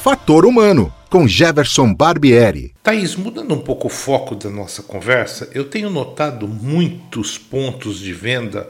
Fator 0.01 0.45
Humano, 0.45 0.91
com 1.09 1.27
Jefferson 1.27 1.93
Barbieri. 1.93 2.73
Thaís, 2.81 3.15
mudando 3.15 3.53
um 3.53 3.61
pouco 3.61 3.87
o 3.87 3.89
foco 3.89 4.33
da 4.33 4.49
nossa 4.49 4.81
conversa, 4.81 5.47
eu 5.53 5.69
tenho 5.69 5.89
notado 5.89 6.47
muitos 6.47 7.37
pontos 7.37 7.99
de 7.99 8.11
venda 8.11 8.67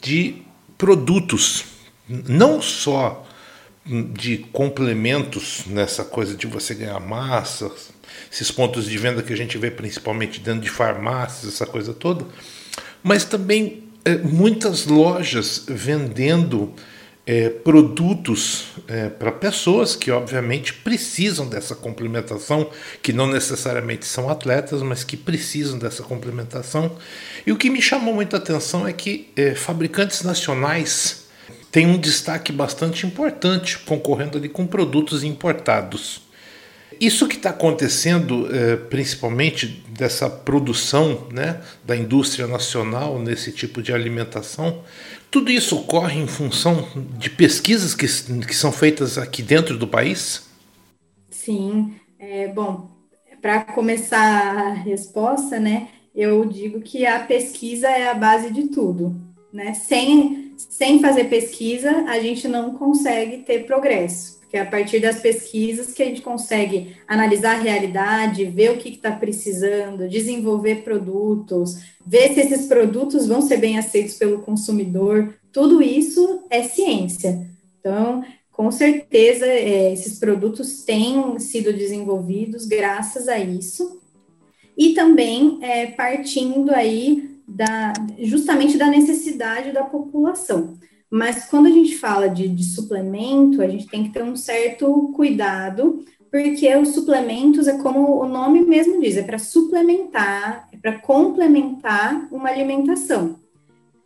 de 0.00 0.42
produtos, 0.78 1.64
não 2.08 2.62
só 2.62 3.26
de 3.84 4.38
complementos 4.52 5.64
nessa 5.66 6.04
coisa 6.04 6.36
de 6.36 6.46
você 6.46 6.74
ganhar 6.74 7.00
massa, 7.00 7.70
esses 8.30 8.50
pontos 8.50 8.84
de 8.84 8.96
venda 8.98 9.22
que 9.22 9.32
a 9.32 9.36
gente 9.36 9.56
vê 9.58 9.70
principalmente 9.70 10.40
dentro 10.40 10.60
de 10.60 10.70
farmácias, 10.70 11.54
essa 11.54 11.66
coisa 11.66 11.94
toda, 11.94 12.24
mas 13.02 13.24
também 13.24 13.84
é, 14.04 14.16
muitas 14.18 14.86
lojas 14.86 15.64
vendendo 15.66 16.74
é, 17.26 17.48
produtos 17.48 18.72
é, 18.88 19.08
para 19.08 19.30
pessoas 19.30 19.94
que 19.94 20.10
obviamente 20.10 20.74
precisam 20.74 21.48
dessa 21.48 21.74
complementação, 21.74 22.70
que 23.02 23.12
não 23.12 23.26
necessariamente 23.26 24.06
são 24.06 24.28
atletas, 24.28 24.82
mas 24.82 25.04
que 25.04 25.16
precisam 25.16 25.78
dessa 25.78 26.02
complementação. 26.02 26.96
E 27.46 27.52
o 27.52 27.56
que 27.56 27.70
me 27.70 27.80
chamou 27.80 28.14
muita 28.14 28.36
atenção 28.36 28.86
é 28.86 28.92
que 28.92 29.30
é, 29.36 29.54
fabricantes 29.54 30.22
nacionais 30.22 31.19
tem 31.70 31.86
um 31.86 31.98
destaque 31.98 32.52
bastante 32.52 33.06
importante, 33.06 33.78
concorrendo 33.78 34.38
ali 34.38 34.48
com 34.48 34.66
produtos 34.66 35.22
importados. 35.22 36.22
Isso 37.00 37.28
que 37.28 37.36
está 37.36 37.50
acontecendo, 37.50 38.54
é, 38.54 38.76
principalmente 38.76 39.82
dessa 39.88 40.28
produção 40.28 41.28
né, 41.32 41.60
da 41.84 41.96
indústria 41.96 42.46
nacional 42.46 43.18
nesse 43.18 43.52
tipo 43.52 43.82
de 43.82 43.92
alimentação, 43.92 44.82
tudo 45.30 45.50
isso 45.50 45.76
ocorre 45.76 46.20
em 46.20 46.26
função 46.26 46.86
de 47.16 47.30
pesquisas 47.30 47.94
que, 47.94 48.06
que 48.06 48.54
são 48.54 48.72
feitas 48.72 49.16
aqui 49.16 49.42
dentro 49.42 49.78
do 49.78 49.86
país? 49.86 50.48
Sim. 51.30 51.94
É, 52.18 52.48
bom, 52.48 52.90
para 53.40 53.64
começar 53.64 54.18
a 54.18 54.74
resposta, 54.74 55.58
né, 55.58 55.88
eu 56.14 56.44
digo 56.44 56.80
que 56.80 57.06
a 57.06 57.20
pesquisa 57.20 57.88
é 57.88 58.10
a 58.10 58.14
base 58.14 58.52
de 58.52 58.68
tudo. 58.68 59.29
Né? 59.52 59.74
Sem 59.74 60.50
sem 60.68 61.00
fazer 61.00 61.24
pesquisa, 61.24 62.04
a 62.06 62.20
gente 62.20 62.46
não 62.46 62.74
consegue 62.74 63.38
ter 63.38 63.64
progresso, 63.64 64.38
porque 64.40 64.56
é 64.56 64.60
a 64.60 64.66
partir 64.66 65.00
das 65.00 65.20
pesquisas 65.20 65.92
que 65.92 66.02
a 66.02 66.06
gente 66.06 66.20
consegue 66.20 66.96
analisar 67.08 67.56
a 67.56 67.62
realidade, 67.62 68.44
ver 68.44 68.72
o 68.72 68.76
que 68.76 68.90
está 68.90 69.12
precisando, 69.12 70.08
desenvolver 70.08 70.82
produtos, 70.82 71.78
ver 72.04 72.34
se 72.34 72.40
esses 72.40 72.66
produtos 72.66 73.26
vão 73.26 73.40
ser 73.40 73.56
bem 73.56 73.78
aceitos 73.78 74.14
pelo 74.14 74.40
consumidor. 74.40 75.34
Tudo 75.52 75.82
isso 75.82 76.44
é 76.50 76.62
ciência. 76.62 77.48
Então, 77.78 78.22
com 78.52 78.70
certeza, 78.70 79.46
é, 79.46 79.92
esses 79.92 80.18
produtos 80.18 80.82
têm 80.82 81.38
sido 81.38 81.72
desenvolvidos 81.72 82.66
graças 82.66 83.28
a 83.28 83.38
isso. 83.38 83.98
E 84.76 84.94
também 84.94 85.58
é, 85.62 85.86
partindo 85.86 86.70
aí 86.70 87.30
da, 87.50 87.92
justamente 88.20 88.78
da 88.78 88.86
necessidade 88.86 89.72
da 89.72 89.82
população. 89.82 90.74
Mas 91.10 91.46
quando 91.46 91.66
a 91.66 91.70
gente 91.70 91.96
fala 91.96 92.28
de, 92.28 92.48
de 92.48 92.64
suplemento, 92.64 93.60
a 93.60 93.68
gente 93.68 93.88
tem 93.88 94.04
que 94.04 94.10
ter 94.10 94.22
um 94.22 94.36
certo 94.36 95.10
cuidado, 95.14 96.04
porque 96.30 96.74
os 96.76 96.90
suplementos 96.90 97.66
é 97.66 97.76
como 97.78 98.20
o 98.20 98.28
nome 98.28 98.60
mesmo 98.60 99.00
diz, 99.00 99.16
é 99.16 99.22
para 99.22 99.38
suplementar, 99.38 100.68
é 100.72 100.76
para 100.76 100.98
complementar 101.00 102.28
uma 102.30 102.48
alimentação. 102.48 103.40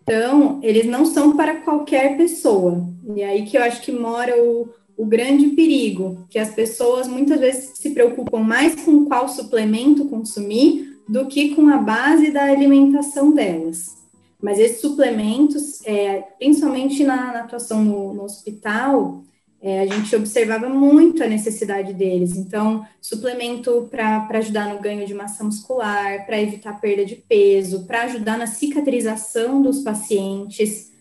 Então, 0.03 0.61
eles 0.63 0.87
não 0.87 1.05
são 1.05 1.37
para 1.37 1.57
qualquer 1.57 2.17
pessoa. 2.17 2.87
E 3.15 3.21
é 3.21 3.29
aí 3.29 3.45
que 3.45 3.57
eu 3.59 3.63
acho 3.63 3.83
que 3.83 3.93
mora 3.93 4.35
o, 4.43 4.69
o 4.97 5.05
grande 5.05 5.49
perigo, 5.49 6.27
que 6.31 6.39
as 6.39 6.55
pessoas 6.55 7.07
muitas 7.07 7.41
vezes 7.41 7.73
se 7.75 7.91
preocupam 7.91 8.41
mais 8.41 8.75
com 8.83 9.05
qual 9.05 9.29
suplemento 9.29 10.07
consumir 10.07 10.94
do 11.09 11.27
que 11.27 11.55
com 11.55 11.69
a 11.69 11.79
base 11.79 12.31
da 12.31 12.45
alimentação 12.45 13.33
delas. 13.33 14.05
Mas 14.41 14.59
esses 14.59 14.81
suplementos, 14.81 15.85
é, 15.87 16.23
principalmente 16.39 17.03
na, 17.05 17.33
na 17.33 17.41
atuação 17.41 17.83
no, 17.85 18.13
no 18.13 18.25
hospital, 18.25 19.25
é, 19.67 19.81
a 19.81 19.87
gente 19.87 20.15
observava 20.15 20.69
muito 20.69 21.25
a 21.25 21.27
necessidade 21.27 21.95
deles. 21.95 22.37
Então, 22.37 22.87
suplemento 23.01 23.89
para 23.91 24.29
ajudar 24.35 24.75
no 24.75 24.81
ganho 24.81 25.07
de 25.07 25.15
massa 25.15 25.43
muscular, 25.43 26.27
para 26.27 26.39
evitar 26.39 26.79
perda 26.79 27.07
de 27.07 27.17
peso, 27.17 27.87
para 27.87 28.03
ajudar 28.03 28.37
na 28.37 28.47
cicatrização 28.47 29.63
dos 29.63 29.81
pacientes 29.81 30.93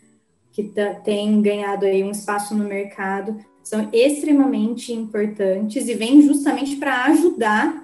que 0.54 0.72
têm 1.04 1.42
ganhado 1.42 1.86
aí 1.86 2.02
um 2.04 2.12
espaço 2.12 2.56
no 2.56 2.64
mercado, 2.64 3.38
são 3.62 3.90
extremamente 3.92 4.94
importantes 4.94 5.90
e 5.90 5.94
vêm 5.94 6.22
justamente 6.22 6.78
para 6.78 7.06
ajudar 7.06 7.83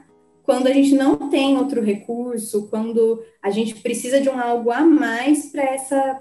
quando 0.49 0.65
a 0.65 0.73
gente 0.73 0.95
não 0.95 1.29
tem 1.29 1.55
outro 1.57 1.79
recurso, 1.79 2.69
quando 2.71 3.23
a 3.39 3.51
gente 3.51 3.75
precisa 3.75 4.19
de 4.19 4.29
um 4.29 4.39
algo 4.39 4.71
a 4.71 4.81
mais 4.81 5.45
para 5.45 5.61
essa, 5.61 6.19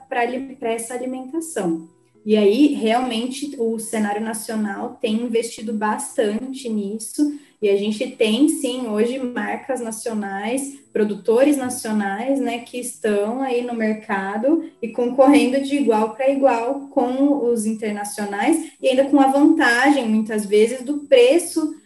essa 0.60 0.92
alimentação. 0.92 1.88
E 2.26 2.36
aí, 2.36 2.74
realmente, 2.74 3.56
o 3.58 3.78
cenário 3.78 4.20
nacional 4.20 4.98
tem 5.00 5.14
investido 5.14 5.72
bastante 5.72 6.68
nisso, 6.68 7.40
e 7.62 7.70
a 7.70 7.76
gente 7.78 8.06
tem, 8.06 8.50
sim, 8.50 8.86
hoje 8.86 9.18
marcas 9.18 9.80
nacionais, 9.80 10.78
produtores 10.92 11.56
nacionais, 11.56 12.38
né, 12.38 12.58
que 12.58 12.78
estão 12.78 13.40
aí 13.40 13.62
no 13.62 13.72
mercado 13.72 14.62
e 14.82 14.88
concorrendo 14.88 15.62
de 15.62 15.74
igual 15.74 16.10
para 16.10 16.28
igual 16.28 16.80
com 16.90 17.50
os 17.50 17.64
internacionais, 17.64 18.72
e 18.78 18.90
ainda 18.90 19.06
com 19.06 19.18
a 19.18 19.28
vantagem, 19.28 20.06
muitas 20.06 20.44
vezes, 20.44 20.82
do 20.82 20.98
preço 20.98 21.78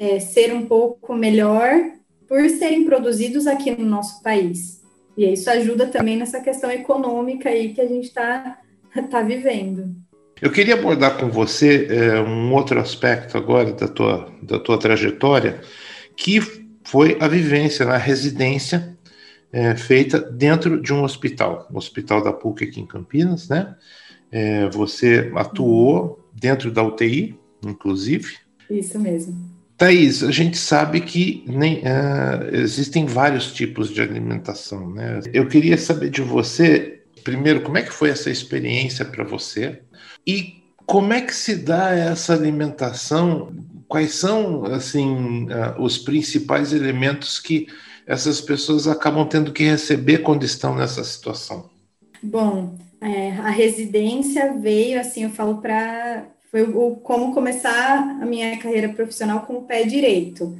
é, 0.00 0.18
ser 0.18 0.54
um 0.54 0.64
pouco 0.64 1.14
melhor 1.14 1.70
por 2.26 2.48
serem 2.48 2.86
produzidos 2.86 3.46
aqui 3.46 3.70
no 3.70 3.84
nosso 3.84 4.22
país. 4.22 4.80
E 5.14 5.30
isso 5.30 5.50
ajuda 5.50 5.86
também 5.86 6.16
nessa 6.16 6.40
questão 6.40 6.70
econômica 6.70 7.50
aí 7.50 7.74
que 7.74 7.82
a 7.82 7.86
gente 7.86 8.06
está 8.06 8.58
tá 9.10 9.20
vivendo. 9.20 9.94
Eu 10.40 10.50
queria 10.50 10.72
abordar 10.72 11.18
com 11.18 11.28
você 11.28 11.86
é, 11.90 12.18
um 12.22 12.50
outro 12.54 12.80
aspecto 12.80 13.36
agora 13.36 13.72
da 13.72 13.86
tua, 13.86 14.32
da 14.42 14.58
tua 14.58 14.78
trajetória, 14.78 15.60
que 16.16 16.40
foi 16.82 17.18
a 17.20 17.28
vivência 17.28 17.84
na 17.84 17.98
residência 17.98 18.96
é, 19.52 19.76
feita 19.76 20.18
dentro 20.18 20.80
de 20.80 20.94
um 20.94 21.02
hospital, 21.02 21.68
o 21.70 21.76
Hospital 21.76 22.22
da 22.24 22.32
PUC 22.32 22.64
aqui 22.64 22.80
em 22.80 22.86
Campinas, 22.86 23.50
né? 23.50 23.76
É, 24.32 24.66
você 24.70 25.30
atuou 25.34 26.24
dentro 26.32 26.70
da 26.70 26.82
UTI, 26.82 27.38
inclusive. 27.62 28.36
Isso 28.70 28.98
mesmo. 28.98 29.59
Thaís, 29.80 30.22
a 30.22 30.30
gente 30.30 30.58
sabe 30.58 31.00
que 31.00 31.42
nem, 31.46 31.78
uh, 31.78 32.54
existem 32.54 33.06
vários 33.06 33.50
tipos 33.50 33.88
de 33.88 34.02
alimentação, 34.02 34.90
né? 34.90 35.20
Eu 35.32 35.48
queria 35.48 35.78
saber 35.78 36.10
de 36.10 36.20
você, 36.20 37.00
primeiro, 37.24 37.62
como 37.62 37.78
é 37.78 37.82
que 37.82 37.90
foi 37.90 38.10
essa 38.10 38.28
experiência 38.28 39.06
para 39.06 39.24
você 39.24 39.80
e 40.26 40.62
como 40.84 41.14
é 41.14 41.22
que 41.22 41.34
se 41.34 41.56
dá 41.56 41.94
essa 41.94 42.34
alimentação? 42.34 43.54
Quais 43.88 44.12
são, 44.16 44.66
assim, 44.66 45.44
uh, 45.44 45.80
os 45.80 45.96
principais 45.96 46.74
elementos 46.74 47.40
que 47.40 47.66
essas 48.06 48.38
pessoas 48.38 48.86
acabam 48.86 49.26
tendo 49.26 49.50
que 49.50 49.64
receber 49.64 50.18
quando 50.18 50.44
estão 50.44 50.76
nessa 50.76 51.02
situação? 51.02 51.70
Bom, 52.22 52.76
é, 53.00 53.30
a 53.30 53.48
residência 53.48 54.52
veio, 54.60 55.00
assim, 55.00 55.24
eu 55.24 55.30
falo 55.30 55.56
para 55.56 56.26
foi 56.50 56.62
o, 56.62 56.96
como 56.96 57.32
começar 57.32 58.18
a 58.20 58.26
minha 58.26 58.58
carreira 58.58 58.88
profissional 58.88 59.42
com 59.42 59.54
o 59.54 59.62
pé 59.62 59.84
direito, 59.84 60.58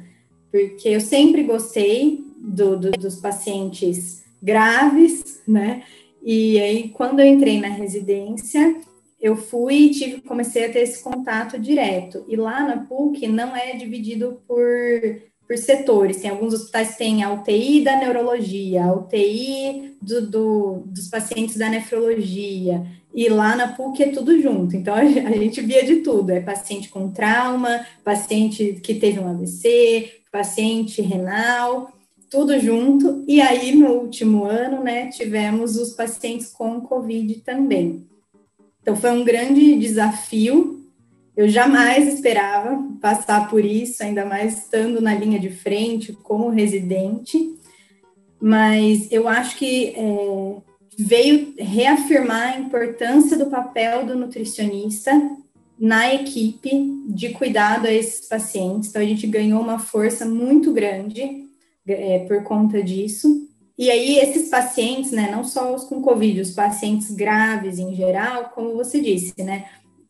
porque 0.49 0.89
eu 0.89 1.01
sempre 1.01 1.43
gostei 1.43 2.23
do, 2.37 2.77
do, 2.77 2.91
dos 2.91 3.17
pacientes 3.17 4.23
graves, 4.41 5.41
né? 5.47 5.83
E 6.23 6.59
aí, 6.59 6.89
quando 6.89 7.19
eu 7.19 7.25
entrei 7.25 7.59
na 7.59 7.67
residência, 7.67 8.75
eu 9.19 9.35
fui 9.35 9.75
e 9.75 9.91
tive, 9.91 10.21
comecei 10.21 10.65
a 10.65 10.71
ter 10.71 10.79
esse 10.79 11.03
contato 11.03 11.59
direto. 11.59 12.25
E 12.27 12.35
lá 12.35 12.61
na 12.61 12.85
PUC 12.85 13.27
não 13.27 13.55
é 13.55 13.75
dividido 13.75 14.41
por, 14.47 14.59
por 15.47 15.57
setores. 15.57 16.21
Tem 16.21 16.29
alguns 16.29 16.53
hospitais 16.53 16.91
que 16.91 16.97
têm 16.97 17.23
a 17.23 17.33
UTI 17.33 17.83
da 17.83 17.97
neurologia, 17.97 18.85
a 18.85 18.93
UTI 18.93 19.95
do, 20.01 20.27
do, 20.27 20.83
dos 20.85 21.07
pacientes 21.07 21.57
da 21.57 21.69
nefrologia, 21.69 22.85
e 23.13 23.27
lá 23.29 23.55
na 23.55 23.69
PUC 23.69 24.03
é 24.03 24.07
tudo 24.11 24.41
junto. 24.41 24.75
Então 24.75 24.93
a 24.95 25.03
gente 25.03 25.61
via 25.61 25.83
de 25.85 25.97
tudo: 25.97 26.31
é 26.31 26.39
paciente 26.39 26.89
com 26.89 27.11
trauma, 27.11 27.85
paciente 28.03 28.79
que 28.81 28.95
teve 28.95 29.19
um 29.19 29.29
AVC, 29.29 30.21
paciente 30.31 31.01
renal, 31.01 31.91
tudo 32.29 32.57
junto. 32.59 33.23
E 33.27 33.41
aí 33.41 33.75
no 33.75 33.89
último 33.89 34.45
ano, 34.45 34.83
né, 34.83 35.07
tivemos 35.07 35.75
os 35.75 35.93
pacientes 35.93 36.47
com 36.47 36.81
Covid 36.81 37.35
também. 37.41 38.05
Então 38.81 38.95
foi 38.95 39.11
um 39.11 39.23
grande 39.23 39.75
desafio. 39.77 40.79
Eu 41.35 41.47
jamais 41.47 42.13
esperava 42.13 42.83
passar 43.01 43.49
por 43.49 43.63
isso, 43.63 44.03
ainda 44.03 44.25
mais 44.25 44.57
estando 44.59 45.01
na 45.01 45.13
linha 45.13 45.39
de 45.39 45.49
frente 45.49 46.13
como 46.13 46.49
residente. 46.49 47.55
Mas 48.39 49.11
eu 49.11 49.27
acho 49.27 49.55
que 49.57 49.93
é, 49.95 50.55
veio 50.97 51.53
reafirmar 51.57 52.53
a 52.53 52.59
importância 52.59 53.37
do 53.37 53.47
papel 53.47 54.05
do 54.05 54.15
nutricionista 54.15 55.11
na 55.79 56.13
equipe 56.13 56.69
de 57.07 57.29
cuidado 57.29 57.87
a 57.87 57.91
esses 57.91 58.27
pacientes. 58.27 58.89
Então, 58.89 59.01
a 59.01 59.05
gente 59.05 59.25
ganhou 59.25 59.61
uma 59.61 59.79
força 59.79 60.25
muito 60.25 60.71
grande 60.71 61.47
é, 61.87 62.19
por 62.19 62.43
conta 62.43 62.83
disso. 62.83 63.47
E 63.77 63.89
aí, 63.89 64.19
esses 64.19 64.49
pacientes, 64.49 65.11
né, 65.11 65.31
não 65.31 65.43
só 65.43 65.73
os 65.73 65.85
com 65.85 66.01
Covid, 66.01 66.39
os 66.39 66.51
pacientes 66.51 67.09
graves 67.09 67.79
em 67.79 67.95
geral, 67.95 68.51
como 68.53 68.75
você 68.75 69.01
disse, 69.01 69.33
né, 69.41 69.65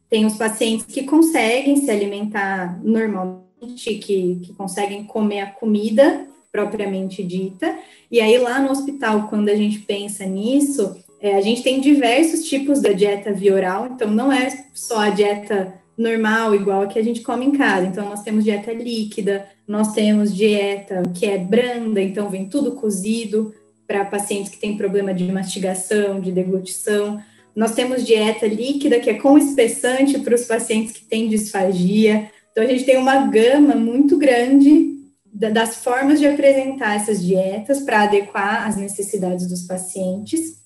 tem 0.09 0.25
os 0.25 0.35
pacientes 0.35 0.85
que 0.85 1.03
conseguem 1.03 1.77
se 1.77 1.89
alimentar 1.89 2.81
normalmente, 2.83 3.95
que, 3.95 4.41
que 4.43 4.53
conseguem 4.53 5.05
comer 5.05 5.39
a 5.39 5.51
comida 5.51 6.27
propriamente 6.51 7.23
dita. 7.23 7.77
E 8.09 8.19
aí, 8.19 8.37
lá 8.37 8.59
no 8.59 8.71
hospital, 8.71 9.27
quando 9.29 9.49
a 9.49 9.55
gente 9.55 9.79
pensa 9.79 10.25
nisso, 10.25 10.97
é, 11.19 11.35
a 11.35 11.41
gente 11.41 11.63
tem 11.63 11.79
diversos 11.79 12.43
tipos 12.43 12.81
da 12.81 12.91
dieta 12.91 13.31
via 13.31 13.53
oral, 13.53 13.87
então 13.87 14.09
não 14.09 14.31
é 14.31 14.49
só 14.73 14.99
a 14.99 15.09
dieta 15.09 15.73
normal, 15.97 16.55
igual 16.55 16.81
a 16.81 16.87
que 16.87 16.99
a 16.99 17.03
gente 17.03 17.21
come 17.21 17.45
em 17.45 17.51
casa. 17.51 17.85
Então, 17.85 18.09
nós 18.09 18.23
temos 18.23 18.43
dieta 18.43 18.73
líquida, 18.73 19.45
nós 19.67 19.93
temos 19.93 20.35
dieta 20.35 21.03
que 21.13 21.25
é 21.25 21.37
branda, 21.37 22.01
então 22.01 22.29
vem 22.29 22.49
tudo 22.49 22.71
cozido 22.73 23.53
para 23.87 24.05
pacientes 24.05 24.51
que 24.51 24.59
têm 24.59 24.77
problema 24.77 25.13
de 25.13 25.23
mastigação, 25.31 26.19
de 26.19 26.31
deglutição. 26.31 27.21
Nós 27.55 27.75
temos 27.75 28.05
dieta 28.05 28.47
líquida, 28.47 28.99
que 28.99 29.09
é 29.09 29.13
com 29.13 29.37
espessante 29.37 30.19
para 30.19 30.35
os 30.35 30.45
pacientes 30.45 30.93
que 30.93 31.05
têm 31.05 31.29
disfagia. 31.29 32.29
Então, 32.51 32.63
a 32.63 32.67
gente 32.67 32.83
tem 32.83 32.97
uma 32.97 33.27
gama 33.27 33.75
muito 33.75 34.17
grande 34.17 35.00
das 35.33 35.77
formas 35.77 36.19
de 36.19 36.27
apresentar 36.27 36.95
essas 36.95 37.23
dietas 37.23 37.81
para 37.81 38.03
adequar 38.03 38.67
às 38.67 38.75
necessidades 38.75 39.47
dos 39.47 39.63
pacientes. 39.63 40.61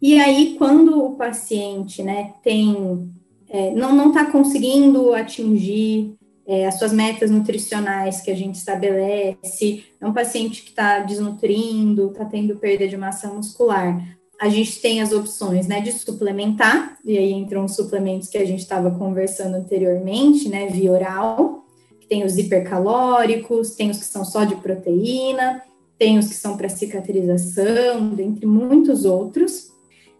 E 0.00 0.20
aí, 0.20 0.56
quando 0.58 1.02
o 1.02 1.16
paciente 1.16 2.02
né, 2.02 2.34
tem, 2.42 3.10
é, 3.48 3.70
não 3.72 4.08
está 4.08 4.26
conseguindo 4.26 5.14
atingir 5.14 6.14
é, 6.46 6.66
as 6.66 6.78
suas 6.78 6.92
metas 6.92 7.30
nutricionais 7.30 8.20
que 8.20 8.30
a 8.30 8.34
gente 8.34 8.56
estabelece, 8.56 9.84
é 10.00 10.06
um 10.06 10.12
paciente 10.12 10.62
que 10.62 10.70
está 10.70 11.00
desnutrindo, 11.00 12.08
está 12.10 12.24
tendo 12.24 12.56
perda 12.56 12.88
de 12.88 12.96
massa 12.96 13.28
muscular, 13.28 14.02
a 14.40 14.48
gente 14.48 14.80
tem 14.80 15.02
as 15.02 15.12
opções 15.12 15.68
né, 15.68 15.82
de 15.82 15.92
suplementar, 15.92 16.96
e 17.04 17.16
aí 17.18 17.30
entram 17.30 17.66
os 17.66 17.76
suplementos 17.76 18.28
que 18.28 18.38
a 18.38 18.44
gente 18.44 18.60
estava 18.60 18.90
conversando 18.90 19.56
anteriormente, 19.56 20.48
né, 20.48 20.66
via 20.68 20.90
oral, 20.90 21.59
tem 22.10 22.24
os 22.24 22.36
hipercalóricos, 22.36 23.70
tem 23.76 23.88
os 23.88 23.98
que 23.98 24.04
são 24.04 24.24
só 24.24 24.42
de 24.42 24.56
proteína, 24.56 25.62
tem 25.96 26.18
os 26.18 26.26
que 26.26 26.34
são 26.34 26.56
para 26.56 26.68
cicatrização, 26.68 28.10
dentre 28.10 28.44
muitos 28.46 29.04
outros. 29.04 29.70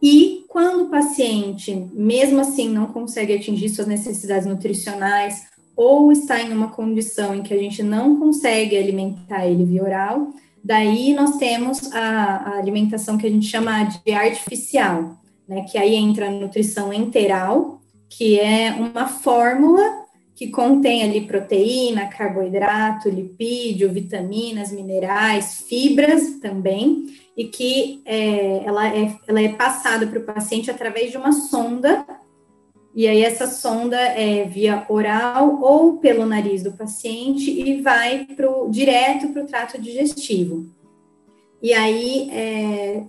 E 0.00 0.44
quando 0.48 0.85
o 0.85 0.88
paciente, 0.88 1.74
mesmo 1.92 2.40
assim, 2.40 2.68
não 2.68 2.87
consegue 2.87 3.35
atingir 3.35 3.68
suas 3.70 3.88
necessidades 3.88 4.46
nutricionais 4.46 5.42
ou 5.74 6.12
está 6.12 6.40
em 6.40 6.53
uma 6.53 6.68
condição 6.68 7.35
em 7.35 7.42
que 7.42 7.53
a 7.53 7.59
gente 7.59 7.83
não 7.83 8.20
consegue 8.20 8.79
alimentar 8.79 9.48
ele 9.48 9.64
via 9.64 9.83
oral, 9.83 10.29
daí 10.62 11.12
nós 11.12 11.38
temos 11.38 11.92
a, 11.92 12.37
a 12.37 12.59
alimentação 12.59 13.18
que 13.18 13.26
a 13.26 13.31
gente 13.31 13.46
chama 13.46 13.83
de 13.83 14.12
artificial, 14.12 15.18
né? 15.48 15.62
Que 15.62 15.76
aí 15.76 15.96
entra 15.96 16.29
a 16.29 16.31
nutrição 16.31 16.92
enteral, 16.92 17.81
que 18.09 18.38
é 18.38 18.72
uma 18.72 19.09
fórmula 19.09 20.00
que 20.40 20.48
contém 20.48 21.03
ali 21.03 21.26
proteína, 21.26 22.07
carboidrato, 22.07 23.11
lipídio, 23.11 23.92
vitaminas, 23.92 24.72
minerais, 24.72 25.66
fibras 25.68 26.38
também, 26.40 27.09
e 27.37 27.44
que 27.44 28.00
é, 28.07 28.64
ela, 28.64 28.88
é, 28.88 29.14
ela 29.29 29.42
é 29.42 29.50
passada 29.50 30.07
para 30.07 30.18
o 30.18 30.22
paciente 30.24 30.70
através 30.70 31.11
de 31.11 31.18
uma 31.18 31.31
sonda, 31.31 32.07
e 32.94 33.07
aí 33.07 33.22
essa 33.22 33.46
sonda 33.46 33.98
é 33.98 34.44
via 34.46 34.87
oral 34.88 35.61
ou 35.61 35.98
pelo 35.98 36.24
nariz 36.24 36.62
do 36.62 36.72
paciente 36.72 37.50
e 37.50 37.83
vai 37.83 38.24
pro, 38.35 38.66
direto 38.70 39.29
para 39.35 39.42
o 39.42 39.46
trato 39.46 39.79
digestivo. 39.79 40.64
E 41.62 41.74
aí, 41.74 42.31
é, 42.33 43.05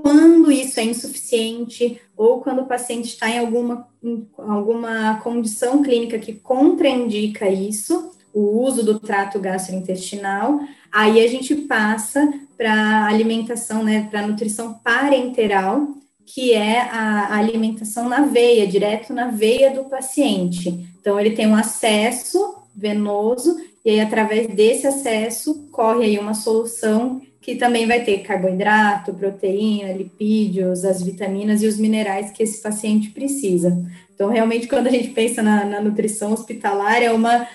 quando 0.00 0.50
isso 0.50 0.80
é 0.80 0.84
insuficiente 0.84 2.00
ou 2.16 2.40
quando 2.40 2.62
o 2.62 2.66
paciente 2.66 3.08
está 3.08 3.28
em 3.28 3.38
alguma, 3.38 3.88
em 4.02 4.26
alguma 4.38 5.20
condição 5.22 5.82
clínica 5.82 6.18
que 6.18 6.34
contraindica 6.34 7.48
isso, 7.48 8.12
o 8.32 8.60
uso 8.62 8.84
do 8.84 8.98
trato 8.98 9.38
gastrointestinal, 9.38 10.60
aí 10.90 11.24
a 11.24 11.28
gente 11.28 11.54
passa 11.54 12.32
para 12.56 13.06
alimentação, 13.06 13.82
né, 13.82 14.08
para 14.10 14.26
nutrição 14.26 14.74
parenteral, 14.74 15.88
que 16.26 16.52
é 16.52 16.80
a, 16.80 17.36
alimentação 17.36 18.08
na 18.08 18.22
veia, 18.22 18.66
direto 18.66 19.12
na 19.12 19.28
veia 19.28 19.70
do 19.70 19.84
paciente. 19.84 20.88
Então, 21.00 21.18
ele 21.20 21.30
tem 21.30 21.46
um 21.46 21.54
acesso 21.54 22.56
venoso, 22.74 23.56
e 23.84 23.90
aí, 23.90 24.00
através 24.00 24.48
desse 24.48 24.86
acesso, 24.86 25.68
corre 25.70 26.04
aí 26.04 26.18
uma 26.18 26.34
solução 26.34 27.20
que 27.44 27.56
também 27.56 27.86
vai 27.86 28.02
ter 28.02 28.22
carboidrato, 28.22 29.12
proteína, 29.12 29.92
lipídios, 29.92 30.82
as 30.82 31.02
vitaminas 31.02 31.62
e 31.62 31.66
os 31.66 31.76
minerais 31.76 32.30
que 32.30 32.42
esse 32.42 32.62
paciente 32.62 33.10
precisa. 33.10 33.76
Então, 34.14 34.30
realmente, 34.30 34.66
quando 34.66 34.86
a 34.86 34.90
gente 34.90 35.08
pensa 35.08 35.42
na, 35.42 35.62
na 35.62 35.78
nutrição 35.78 36.32
hospitalar, 36.32 37.02
é 37.02 37.12
uma, 37.12 37.46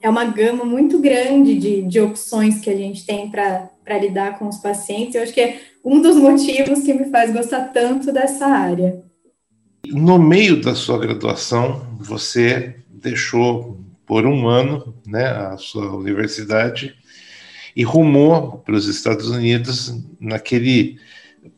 é 0.00 0.10
uma 0.10 0.24
gama 0.24 0.64
muito 0.64 0.98
grande 0.98 1.56
de, 1.56 1.82
de 1.82 2.00
opções 2.00 2.58
que 2.58 2.68
a 2.68 2.76
gente 2.76 3.06
tem 3.06 3.30
para 3.30 3.98
lidar 4.00 4.36
com 4.36 4.48
os 4.48 4.56
pacientes. 4.56 5.14
Eu 5.14 5.22
acho 5.22 5.32
que 5.32 5.40
é 5.40 5.60
um 5.84 6.02
dos 6.02 6.16
motivos 6.16 6.82
que 6.82 6.92
me 6.92 7.04
faz 7.08 7.32
gostar 7.32 7.66
tanto 7.72 8.10
dessa 8.12 8.46
área. 8.46 9.00
No 9.86 10.18
meio 10.18 10.60
da 10.60 10.74
sua 10.74 10.98
graduação, 10.98 11.86
você 12.00 12.74
deixou 12.88 13.78
por 14.04 14.26
um 14.26 14.48
ano 14.48 14.92
né, 15.06 15.24
a 15.24 15.56
sua 15.56 15.94
universidade 15.94 16.96
e 17.76 17.84
rumou 17.84 18.58
para 18.64 18.74
os 18.74 18.88
Estados 18.88 19.28
Unidos 19.28 19.94
naquele 20.18 20.98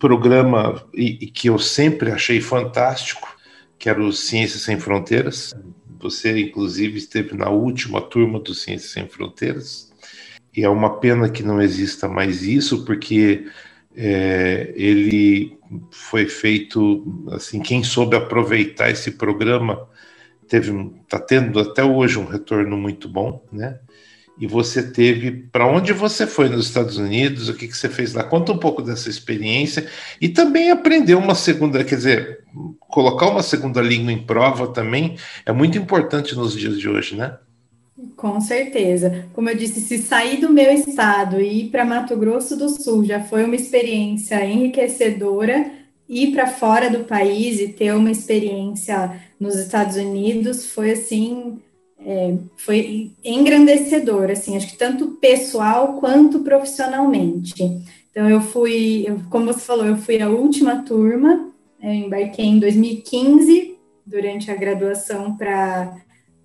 programa 0.01 0.85
e, 0.93 1.17
e 1.23 1.27
que 1.29 1.49
eu 1.49 1.61
sempre 1.61 2.11
achei 2.11 2.41
fantástico, 2.41 3.37
que 3.79 3.89
era 3.89 4.03
o 4.03 4.13
Ciências 4.13 4.63
Sem 4.63 4.81
Fronteiras. 4.81 5.55
Você, 6.01 6.37
inclusive, 6.41 6.99
esteve 6.99 7.37
na 7.37 7.49
última 7.49 8.01
turma 8.01 8.41
do 8.41 8.53
Ciências 8.53 8.91
Sem 8.91 9.07
Fronteiras. 9.09 9.93
E 10.55 10.65
é 10.65 10.69
uma 10.69 10.99
pena 10.99 11.31
que 11.31 11.45
não 11.45 11.63
exista 11.63 12.09
mais 12.09 12.43
isso, 12.43 12.85
porque 12.85 13.47
é, 13.97 14.73
ele 14.75 15.57
foi 15.93 16.27
feito 16.27 17.25
assim. 17.31 17.61
Quem 17.61 17.85
soube 17.85 18.17
aproveitar 18.17 18.91
esse 18.91 19.13
programa 19.13 19.89
teve, 20.49 20.73
está 21.03 21.21
tendo 21.21 21.61
até 21.61 21.85
hoje 21.85 22.19
um 22.19 22.25
retorno 22.25 22.77
muito 22.77 23.09
bom, 23.09 23.45
né? 23.53 23.79
E 24.41 24.47
você 24.47 24.83
teve 24.83 25.31
para 25.31 25.67
onde 25.67 25.93
você 25.93 26.27
foi 26.27 26.49
nos 26.49 26.67
Estados 26.67 26.97
Unidos, 26.97 27.49
o 27.49 27.55
que, 27.55 27.67
que 27.67 27.77
você 27.77 27.89
fez 27.89 28.15
lá? 28.15 28.23
Conta 28.23 28.53
um 28.53 28.59
pouco 28.59 28.83
dessa 28.83 29.09
experiência 29.09 29.87
e 30.21 30.29
também 30.29 30.71
aprender 30.71 31.15
uma 31.15 31.35
segunda, 31.35 31.83
quer 31.83 31.97
dizer, 31.97 32.45
colocar 32.79 33.29
uma 33.29 33.43
segunda 33.43 33.81
língua 33.81 34.13
em 34.13 34.23
prova 34.23 34.69
também 34.69 35.17
é 35.45 35.53
muito 35.53 35.77
importante 35.77 36.35
nos 36.35 36.57
dias 36.57 36.79
de 36.79 36.89
hoje, 36.89 37.17
né? 37.17 37.37
Com 38.17 38.41
certeza. 38.41 39.27
Como 39.33 39.51
eu 39.51 39.57
disse, 39.57 39.81
se 39.81 39.99
sair 39.99 40.41
do 40.41 40.51
meu 40.51 40.73
estado 40.73 41.41
e 41.41 41.63
ir 41.63 41.71
para 41.71 41.85
Mato 41.85 42.17
Grosso 42.17 42.57
do 42.57 42.69
Sul 42.69 43.05
já 43.05 43.21
foi 43.21 43.45
uma 43.45 43.57
experiência 43.57 44.45
enriquecedora, 44.45 45.73
ir 46.09 46.33
para 46.33 46.47
fora 46.47 46.89
do 46.89 47.05
país 47.05 47.61
e 47.61 47.69
ter 47.69 47.93
uma 47.93 48.11
experiência 48.11 49.21
nos 49.39 49.57
Estados 49.57 49.97
Unidos 49.97 50.67
foi 50.67 50.93
assim 50.93 51.59
é, 52.01 52.37
foi 52.57 53.13
engrandecedor, 53.25 54.31
assim, 54.31 54.57
acho 54.57 54.69
que 54.69 54.79
tanto 54.79 55.13
pessoal 55.21 55.95
quanto 55.95 56.41
profissionalmente. 56.41 57.63
Então, 58.11 58.29
eu 58.29 58.41
fui, 58.41 59.05
eu, 59.07 59.21
como 59.31 59.47
você 59.47 59.61
falou, 59.61 59.87
eu 59.87 59.97
fui 59.97 60.21
a 60.21 60.29
última 60.29 60.83
turma, 60.83 61.53
eu 61.83 61.93
embarquei 61.93 62.47
em 62.47 62.59
2015, 62.59 63.77
durante 64.07 64.51
a 64.51 64.55
graduação 64.55 65.37
para 65.37 65.95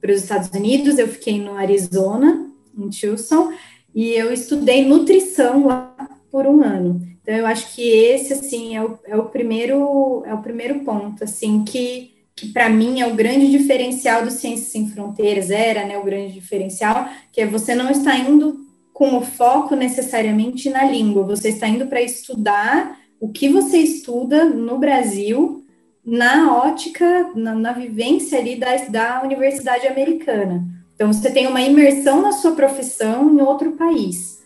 os 0.04 0.22
Estados 0.22 0.50
Unidos, 0.50 0.98
eu 0.98 1.08
fiquei 1.08 1.40
no 1.40 1.56
Arizona, 1.56 2.50
em 2.78 2.90
Tucson, 2.90 3.54
e 3.96 4.12
eu 4.12 4.34
estudei 4.34 4.86
nutrição 4.86 5.68
lá 5.68 5.96
por 6.32 6.46
um 6.46 6.64
ano. 6.64 7.02
Então, 7.22 7.36
eu 7.36 7.46
acho 7.46 7.74
que 7.74 7.90
esse, 7.90 8.34
assim, 8.34 8.76
é 8.76 8.84
o, 8.84 9.00
é 9.06 9.16
o 9.16 9.26
primeiro, 9.26 10.24
é 10.26 10.34
o 10.34 10.42
primeiro 10.42 10.82
ponto, 10.82 11.24
assim, 11.24 11.64
que 11.64 12.12
que 12.36 12.48
para 12.48 12.70
mim 12.70 13.00
é 13.00 13.08
o 13.08 13.16
grande 13.16 13.50
diferencial 13.50 14.24
do 14.24 14.32
Ciências 14.32 14.70
Sem 14.70 14.90
Fronteiras, 14.90 15.52
era 15.52 15.86
né, 15.86 15.98
o 15.98 16.04
grande 16.04 16.34
diferencial, 16.34 17.08
que 17.32 17.42
é 17.42 17.46
você 17.46 17.76
não 17.76 17.90
está 17.90 18.18
indo 18.18 18.66
com 18.92 19.18
o 19.18 19.22
foco 19.22 19.76
necessariamente 19.76 20.70
na 20.70 20.84
língua, 20.84 21.24
você 21.24 21.50
está 21.50 21.68
indo 21.68 21.88
para 21.88 22.02
estudar 22.02 23.00
o 23.20 23.30
que 23.30 23.50
você 23.50 23.78
estuda 23.78 24.46
no 24.46 24.78
Brasil, 24.78 25.64
na 26.06 26.58
ótica, 26.58 27.32
na, 27.36 27.56
na 27.56 27.72
vivência 27.72 28.38
ali 28.38 28.56
da, 28.56 28.76
da 28.90 29.22
universidade 29.24 29.88
americana. 29.88 30.64
Então, 30.94 31.12
você 31.12 31.32
tem 31.32 31.48
uma 31.48 31.62
imersão 31.62 32.22
na 32.22 32.34
sua 32.34 32.52
profissão 32.52 33.34
em 33.34 33.42
outro 33.42 33.72
país. 33.74 34.44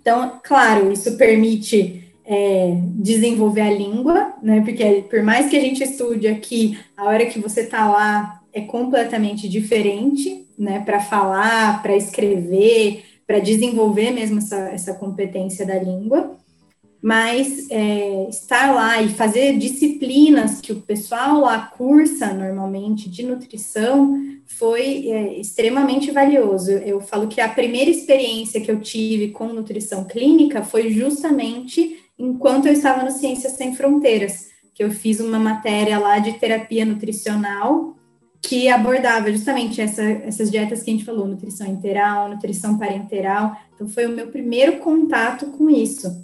Então, 0.00 0.38
claro, 0.42 0.92
isso 0.92 1.16
permite 1.16 2.03
é, 2.24 2.78
desenvolver 2.96 3.60
a 3.60 3.70
língua, 3.70 4.34
né? 4.42 4.62
Porque 4.62 5.04
por 5.08 5.22
mais 5.22 5.48
que 5.48 5.56
a 5.56 5.60
gente 5.60 5.82
estude 5.82 6.26
aqui, 6.26 6.78
a 6.96 7.04
hora 7.04 7.26
que 7.26 7.38
você 7.38 7.62
está 7.62 7.88
lá 7.90 8.40
é 8.52 8.62
completamente 8.62 9.48
diferente, 9.48 10.46
né? 10.58 10.80
Para 10.80 11.00
falar, 11.00 11.82
para 11.82 11.96
escrever, 11.96 13.04
para 13.26 13.40
desenvolver 13.40 14.10
mesmo 14.10 14.38
essa, 14.38 14.56
essa 14.70 14.94
competência 14.94 15.66
da 15.66 15.78
língua. 15.78 16.36
Mas 17.02 17.70
é, 17.70 18.26
estar 18.30 18.74
lá 18.74 19.02
e 19.02 19.10
fazer 19.10 19.58
disciplinas 19.58 20.62
que 20.62 20.72
o 20.72 20.80
pessoal 20.80 21.40
lá 21.40 21.58
cursa 21.76 22.32
normalmente 22.32 23.10
de 23.10 23.22
nutrição 23.22 24.18
foi 24.46 25.10
é, 25.10 25.38
extremamente 25.38 26.10
valioso. 26.10 26.70
Eu 26.70 27.02
falo 27.02 27.28
que 27.28 27.42
a 27.42 27.48
primeira 27.48 27.90
experiência 27.90 28.58
que 28.58 28.70
eu 28.70 28.80
tive 28.80 29.32
com 29.32 29.48
nutrição 29.48 30.04
clínica 30.04 30.62
foi 30.62 30.90
justamente 30.92 32.03
enquanto 32.18 32.66
eu 32.66 32.72
estava 32.72 33.02
no 33.02 33.10
Ciências 33.10 33.54
Sem 33.54 33.74
Fronteiras, 33.74 34.48
que 34.74 34.82
eu 34.82 34.90
fiz 34.90 35.20
uma 35.20 35.38
matéria 35.38 35.98
lá 35.98 36.18
de 36.18 36.34
terapia 36.34 36.84
nutricional 36.84 37.94
que 38.46 38.68
abordava 38.68 39.32
justamente 39.32 39.80
essa, 39.80 40.02
essas 40.02 40.50
dietas 40.50 40.82
que 40.82 40.90
a 40.90 40.92
gente 40.92 41.04
falou, 41.04 41.26
nutrição 41.26 41.66
interal, 41.66 42.28
nutrição 42.28 42.76
parenteral. 42.76 43.56
Então, 43.74 43.88
foi 43.88 44.04
o 44.04 44.10
meu 44.10 44.26
primeiro 44.26 44.78
contato 44.78 45.46
com 45.46 45.70
isso. 45.70 46.22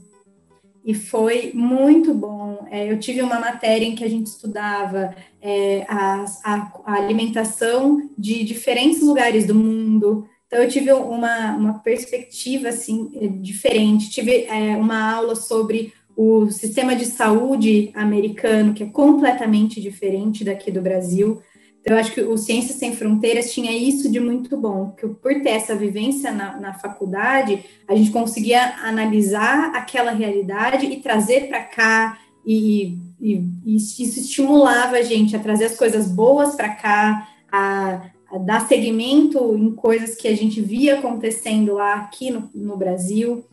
E 0.84 0.92
foi 0.94 1.52
muito 1.54 2.12
bom. 2.12 2.66
É, 2.70 2.90
eu 2.90 2.98
tive 2.98 3.22
uma 3.22 3.40
matéria 3.40 3.86
em 3.86 3.94
que 3.94 4.04
a 4.04 4.08
gente 4.08 4.26
estudava 4.26 5.14
é, 5.40 5.86
a, 5.88 6.24
a, 6.44 6.72
a 6.84 6.94
alimentação 6.94 8.10
de 8.18 8.44
diferentes 8.44 9.00
lugares 9.00 9.46
do 9.46 9.54
mundo, 9.54 10.26
então, 10.50 10.64
eu 10.64 10.68
tive 10.68 10.92
uma, 10.92 11.52
uma 11.54 11.78
perspectiva, 11.78 12.70
assim, 12.70 13.38
diferente. 13.40 14.10
Tive 14.10 14.46
é, 14.46 14.76
uma 14.76 15.14
aula 15.14 15.36
sobre 15.36 15.92
o 16.16 16.50
sistema 16.50 16.96
de 16.96 17.04
saúde 17.04 17.92
americano, 17.94 18.74
que 18.74 18.82
é 18.82 18.86
completamente 18.86 19.80
diferente 19.80 20.42
daqui 20.42 20.72
do 20.72 20.82
Brasil. 20.82 21.40
Então, 21.80 21.94
eu 21.94 22.00
acho 22.00 22.12
que 22.12 22.20
o 22.22 22.36
Ciências 22.36 22.80
Sem 22.80 22.96
Fronteiras 22.96 23.52
tinha 23.52 23.70
isso 23.70 24.10
de 24.10 24.18
muito 24.18 24.56
bom, 24.56 24.90
que 24.90 25.06
por 25.06 25.32
ter 25.40 25.50
essa 25.50 25.76
vivência 25.76 26.32
na, 26.32 26.56
na 26.58 26.74
faculdade, 26.74 27.64
a 27.86 27.94
gente 27.94 28.10
conseguia 28.10 28.74
analisar 28.82 29.72
aquela 29.72 30.10
realidade 30.10 30.84
e 30.84 30.96
trazer 30.96 31.46
para 31.46 31.62
cá, 31.62 32.18
e, 32.44 32.98
e, 33.20 33.44
e, 33.64 33.76
isso 33.76 34.02
estimulava 34.02 34.96
a 34.96 35.02
gente 35.02 35.36
a 35.36 35.38
trazer 35.38 35.66
as 35.66 35.76
coisas 35.76 36.10
boas 36.10 36.56
para 36.56 36.70
cá, 36.70 37.28
a, 37.52 38.10
dar 38.38 38.66
seguimento 38.66 39.56
em 39.56 39.72
coisas 39.74 40.14
que 40.14 40.28
a 40.28 40.36
gente 40.36 40.60
via 40.60 40.98
acontecendo 40.98 41.74
lá 41.74 41.94
aqui 41.94 42.30
no, 42.30 42.48
no 42.54 42.76
Brasil, 42.76 43.44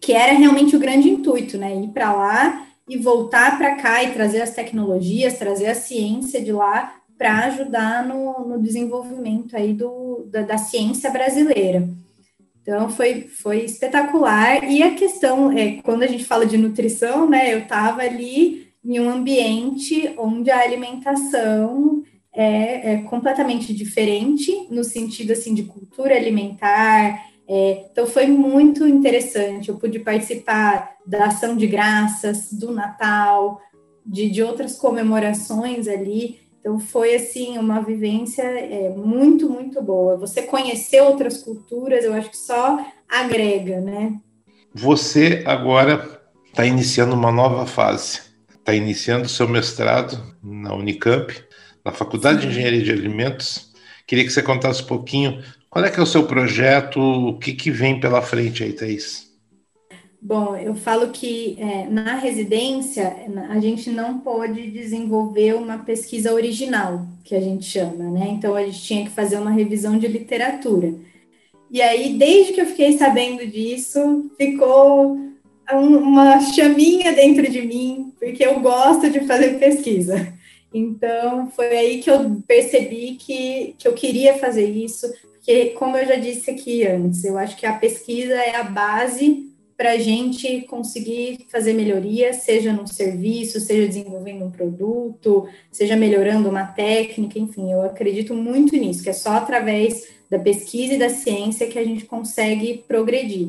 que 0.00 0.12
era 0.12 0.32
realmente 0.32 0.76
o 0.76 0.78
grande 0.78 1.08
intuito, 1.08 1.56
né? 1.56 1.74
Ir 1.74 1.88
para 1.88 2.12
lá 2.12 2.66
e 2.88 2.96
voltar 2.96 3.56
para 3.56 3.76
cá 3.76 4.02
e 4.02 4.12
trazer 4.12 4.42
as 4.42 4.50
tecnologias, 4.50 5.38
trazer 5.38 5.66
a 5.66 5.74
ciência 5.74 6.42
de 6.42 6.52
lá 6.52 6.96
para 7.16 7.44
ajudar 7.46 8.06
no, 8.06 8.48
no, 8.48 8.62
desenvolvimento 8.62 9.54
aí 9.54 9.74
do, 9.74 10.26
da, 10.30 10.42
da, 10.42 10.58
ciência 10.58 11.10
brasileira. 11.10 11.86
Então 12.62 12.88
foi, 12.88 13.28
foi 13.28 13.58
espetacular. 13.64 14.64
E 14.64 14.82
a 14.82 14.94
questão 14.94 15.52
é 15.52 15.80
quando 15.82 16.02
a 16.02 16.06
gente 16.06 16.24
fala 16.24 16.46
de 16.46 16.56
nutrição, 16.56 17.28
né? 17.28 17.52
Eu 17.52 17.60
estava 17.60 18.00
ali 18.00 18.68
em 18.84 18.98
um 18.98 19.10
ambiente 19.10 20.14
onde 20.16 20.50
a 20.50 20.60
alimentação 20.60 22.02
é, 22.32 22.92
é 22.92 23.02
completamente 23.02 23.74
diferente 23.74 24.66
no 24.70 24.84
sentido 24.84 25.32
assim 25.32 25.54
de 25.54 25.64
cultura 25.64 26.14
alimentar. 26.14 27.26
É, 27.48 27.86
então 27.90 28.06
foi 28.06 28.26
muito 28.26 28.86
interessante. 28.86 29.68
Eu 29.68 29.76
pude 29.76 29.98
participar 29.98 30.96
da 31.04 31.26
ação 31.26 31.56
de 31.56 31.66
graças, 31.66 32.52
do 32.52 32.72
Natal, 32.72 33.60
de, 34.06 34.30
de 34.30 34.42
outras 34.42 34.76
comemorações 34.76 35.88
ali. 35.88 36.38
Então 36.60 36.78
foi 36.78 37.14
assim 37.14 37.58
uma 37.58 37.80
vivência 37.80 38.42
é, 38.42 38.90
muito 38.90 39.48
muito 39.50 39.82
boa. 39.82 40.16
Você 40.16 40.42
conhecer 40.42 41.00
outras 41.00 41.38
culturas, 41.38 42.04
eu 42.04 42.14
acho 42.14 42.30
que 42.30 42.36
só 42.36 42.84
agrega, 43.08 43.80
né? 43.80 44.16
Você 44.72 45.42
agora 45.46 46.20
está 46.46 46.64
iniciando 46.64 47.14
uma 47.14 47.32
nova 47.32 47.66
fase. 47.66 48.20
Está 48.54 48.74
iniciando 48.74 49.28
seu 49.28 49.48
mestrado 49.48 50.22
na 50.42 50.74
Unicamp 50.74 51.32
na 51.84 51.92
Faculdade 51.92 52.40
de 52.40 52.48
Engenharia 52.48 52.82
de 52.82 52.92
Alimentos. 52.92 53.70
Queria 54.06 54.24
que 54.24 54.30
você 54.30 54.42
contasse 54.42 54.82
um 54.82 54.86
pouquinho 54.86 55.42
qual 55.70 55.84
é 55.84 55.90
que 55.90 56.00
é 56.00 56.02
o 56.02 56.06
seu 56.06 56.26
projeto, 56.26 57.00
o 57.00 57.38
que, 57.38 57.52
que 57.52 57.70
vem 57.70 58.00
pela 58.00 58.20
frente 58.20 58.64
aí, 58.64 58.72
Thaís? 58.72 59.30
Bom, 60.20 60.56
eu 60.56 60.74
falo 60.74 61.08
que 61.08 61.56
é, 61.58 61.88
na 61.88 62.16
residência 62.16 63.16
a 63.48 63.58
gente 63.60 63.88
não 63.88 64.18
pode 64.18 64.70
desenvolver 64.70 65.54
uma 65.54 65.78
pesquisa 65.78 66.34
original, 66.34 67.06
que 67.24 67.34
a 67.34 67.40
gente 67.40 67.64
chama, 67.64 68.10
né? 68.10 68.28
Então 68.30 68.54
a 68.54 68.64
gente 68.64 68.82
tinha 68.82 69.04
que 69.04 69.10
fazer 69.10 69.38
uma 69.38 69.50
revisão 69.50 69.96
de 69.96 70.08
literatura. 70.08 70.92
E 71.70 71.80
aí, 71.80 72.18
desde 72.18 72.52
que 72.52 72.60
eu 72.60 72.66
fiquei 72.66 72.98
sabendo 72.98 73.46
disso, 73.46 74.28
ficou 74.36 75.16
uma 75.72 76.40
chaminha 76.40 77.12
dentro 77.12 77.48
de 77.48 77.62
mim, 77.62 78.12
porque 78.18 78.44
eu 78.44 78.58
gosto 78.58 79.08
de 79.08 79.20
fazer 79.20 79.58
pesquisa. 79.60 80.34
Então, 80.72 81.50
foi 81.50 81.76
aí 81.76 82.02
que 82.02 82.10
eu 82.10 82.42
percebi 82.46 83.16
que, 83.16 83.74
que 83.78 83.88
eu 83.88 83.92
queria 83.92 84.38
fazer 84.38 84.68
isso, 84.68 85.12
porque, 85.32 85.70
como 85.70 85.96
eu 85.96 86.06
já 86.06 86.16
disse 86.16 86.50
aqui 86.50 86.86
antes, 86.86 87.24
eu 87.24 87.36
acho 87.36 87.56
que 87.56 87.66
a 87.66 87.72
pesquisa 87.72 88.34
é 88.34 88.56
a 88.56 88.62
base 88.62 89.50
para 89.76 89.92
a 89.92 89.98
gente 89.98 90.60
conseguir 90.62 91.46
fazer 91.48 91.72
melhorias, 91.72 92.36
seja 92.36 92.70
no 92.70 92.86
serviço, 92.86 93.58
seja 93.58 93.88
desenvolvendo 93.88 94.44
um 94.44 94.50
produto, 94.50 95.48
seja 95.72 95.96
melhorando 95.96 96.50
uma 96.50 96.66
técnica, 96.66 97.38
enfim, 97.38 97.72
eu 97.72 97.80
acredito 97.80 98.34
muito 98.34 98.76
nisso, 98.76 99.02
que 99.02 99.08
é 99.08 99.14
só 99.14 99.30
através 99.30 100.06
da 100.28 100.38
pesquisa 100.38 100.94
e 100.94 100.98
da 100.98 101.08
ciência 101.08 101.66
que 101.66 101.78
a 101.78 101.84
gente 101.84 102.04
consegue 102.04 102.84
progredir. 102.86 103.48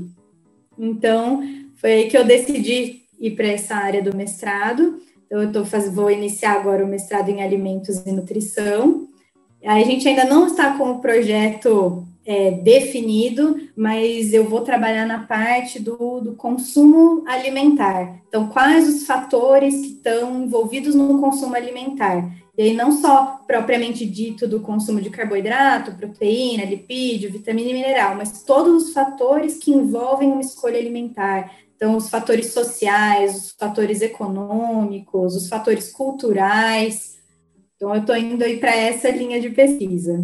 Então, 0.80 1.44
foi 1.76 1.92
aí 1.92 2.10
que 2.10 2.18
eu 2.18 2.24
decidi 2.24 3.02
ir 3.20 3.32
para 3.32 3.48
essa 3.48 3.76
área 3.76 4.02
do 4.02 4.16
mestrado. 4.16 5.02
Então, 5.32 5.44
eu 5.44 5.50
tô 5.50 5.64
faz... 5.64 5.90
vou 5.90 6.12
iniciar 6.12 6.56
agora 6.56 6.84
o 6.84 6.88
mestrado 6.88 7.30
em 7.30 7.42
alimentos 7.42 8.06
e 8.06 8.12
nutrição. 8.12 9.08
A 9.64 9.80
gente 9.80 10.06
ainda 10.06 10.26
não 10.26 10.48
está 10.48 10.78
com 10.78 10.92
o 10.92 11.00
projeto 11.00 12.06
é, 12.26 12.52
definido, 12.52 13.56
mas 13.74 14.34
eu 14.34 14.44
vou 14.44 14.60
trabalhar 14.60 15.06
na 15.06 15.20
parte 15.20 15.80
do, 15.80 16.20
do 16.20 16.36
consumo 16.36 17.24
alimentar. 17.26 18.22
Então, 18.28 18.50
quais 18.50 18.90
os 18.90 19.06
fatores 19.06 19.74
que 19.76 19.88
estão 19.94 20.44
envolvidos 20.44 20.96
no 20.96 21.22
consumo 21.22 21.56
alimentar? 21.56 22.30
E 22.58 22.64
aí, 22.64 22.74
não 22.74 22.92
só 22.92 23.40
propriamente 23.48 24.06
dito 24.06 24.46
do 24.46 24.60
consumo 24.60 25.00
de 25.00 25.10
carboidrato, 25.10 25.94
proteína, 25.94 26.66
lipídio, 26.66 27.32
vitamina 27.32 27.70
e 27.70 27.74
mineral, 27.74 28.16
mas 28.18 28.44
todos 28.44 28.84
os 28.84 28.94
fatores 28.94 29.60
que 29.60 29.72
envolvem 29.72 30.30
uma 30.30 30.42
escolha 30.42 30.78
alimentar. 30.78 31.50
Então, 31.82 31.98
os 31.98 32.12
fatores 32.12 32.54
sociais, 32.54 33.36
os 33.36 33.56
fatores 33.58 34.02
econômicos, 34.02 35.36
os 35.36 35.50
fatores 35.50 35.92
culturais. 35.92 37.16
Então, 37.76 37.96
eu 37.96 38.02
estou 38.02 38.16
indo 38.16 38.44
aí 38.44 38.58
para 38.58 38.76
essa 38.76 39.10
linha 39.10 39.42
de 39.42 39.50
pesquisa. 39.50 40.24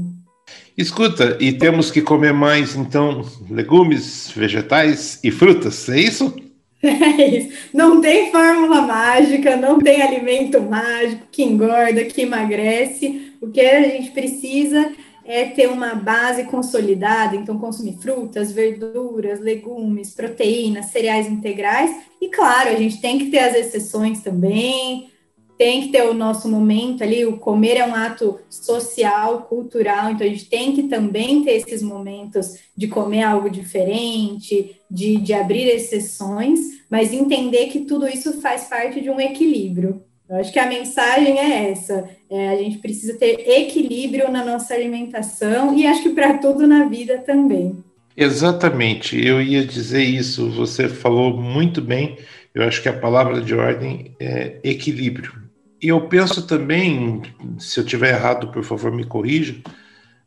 Escuta, 0.78 1.36
e 1.42 1.52
temos 1.52 1.90
que 1.90 2.00
comer 2.00 2.32
mais, 2.32 2.76
então, 2.76 3.26
legumes, 3.50 4.32
vegetais 4.36 5.20
e 5.24 5.32
frutas, 5.32 5.90
é 5.90 6.00
isso? 6.00 6.32
É 6.80 7.38
isso. 7.40 7.58
Não 7.74 8.00
tem 8.02 8.32
fórmula 8.32 8.84
mágica, 8.84 9.56
não 9.56 9.80
tem 9.80 10.00
alimento 10.00 10.62
mágico 10.62 11.26
que 11.32 11.42
engorda, 11.42 12.06
que 12.06 12.22
emagrece. 12.22 13.34
O 13.42 13.50
que 13.50 13.62
a 13.62 13.82
gente 13.82 14.12
precisa 14.12 14.92
é 15.28 15.44
ter 15.44 15.68
uma 15.68 15.94
base 15.94 16.46
consolidada, 16.46 17.36
então 17.36 17.60
consumir 17.60 17.98
frutas, 17.98 18.50
verduras, 18.50 19.42
legumes, 19.42 20.16
proteínas, 20.16 20.86
cereais 20.86 21.28
integrais. 21.28 21.94
E 22.22 22.30
claro, 22.30 22.70
a 22.70 22.76
gente 22.76 23.02
tem 23.02 23.20
que 23.20 23.30
ter 23.30 23.40
as 23.40 23.54
exceções 23.54 24.22
também, 24.22 25.10
tem 25.58 25.82
que 25.82 25.88
ter 25.90 26.04
o 26.04 26.14
nosso 26.14 26.48
momento 26.48 27.04
ali, 27.04 27.26
o 27.26 27.38
comer 27.38 27.78
é 27.78 27.86
um 27.86 27.94
ato 27.94 28.40
social, 28.50 29.42
cultural, 29.50 30.12
então 30.12 30.26
a 30.26 30.30
gente 30.30 30.46
tem 30.46 30.72
que 30.72 30.84
também 30.84 31.44
ter 31.44 31.54
esses 31.54 31.82
momentos 31.82 32.54
de 32.76 32.88
comer 32.88 33.24
algo 33.24 33.50
diferente, 33.50 34.80
de, 34.90 35.18
de 35.18 35.34
abrir 35.34 35.68
exceções, 35.68 36.60
mas 36.90 37.12
entender 37.12 37.68
que 37.68 37.82
tudo 37.82 38.08
isso 38.08 38.40
faz 38.40 38.66
parte 38.66 39.02
de 39.02 39.10
um 39.10 39.20
equilíbrio. 39.20 40.07
Eu 40.30 40.38
acho 40.38 40.52
que 40.52 40.60
a 40.60 40.68
mensagem 40.68 41.40
é 41.40 41.72
essa: 41.72 42.10
é, 42.30 42.50
a 42.50 42.58
gente 42.58 42.80
precisa 42.80 43.18
ter 43.18 43.40
equilíbrio 43.48 44.32
na 44.32 44.44
nossa 44.44 44.74
alimentação 44.74 45.78
e 45.78 45.88
acho 45.88 46.04
que 46.04 46.10
para 46.10 46.38
tudo 46.38 46.68
na 46.68 46.86
vida 46.86 47.20
também. 47.20 47.84
Exatamente, 48.16 49.24
eu 49.24 49.40
ia 49.42 49.64
dizer 49.64 50.04
isso, 50.04 50.50
você 50.50 50.90
falou 50.90 51.38
muito 51.38 51.82
bem. 51.82 52.18
Eu 52.54 52.64
acho 52.64 52.82
que 52.82 52.90
a 52.90 52.98
palavra 52.98 53.40
de 53.40 53.54
ordem 53.54 54.16
é 54.20 54.58
equilíbrio. 54.64 55.32
E 55.80 55.90
eu 55.90 56.08
penso 56.08 56.48
também, 56.48 57.22
se 57.60 57.80
eu 57.80 57.86
tiver 57.86 58.16
errado, 58.16 58.52
por 58.52 58.64
favor, 58.64 58.92
me 58.92 59.04
corrija, 59.04 59.56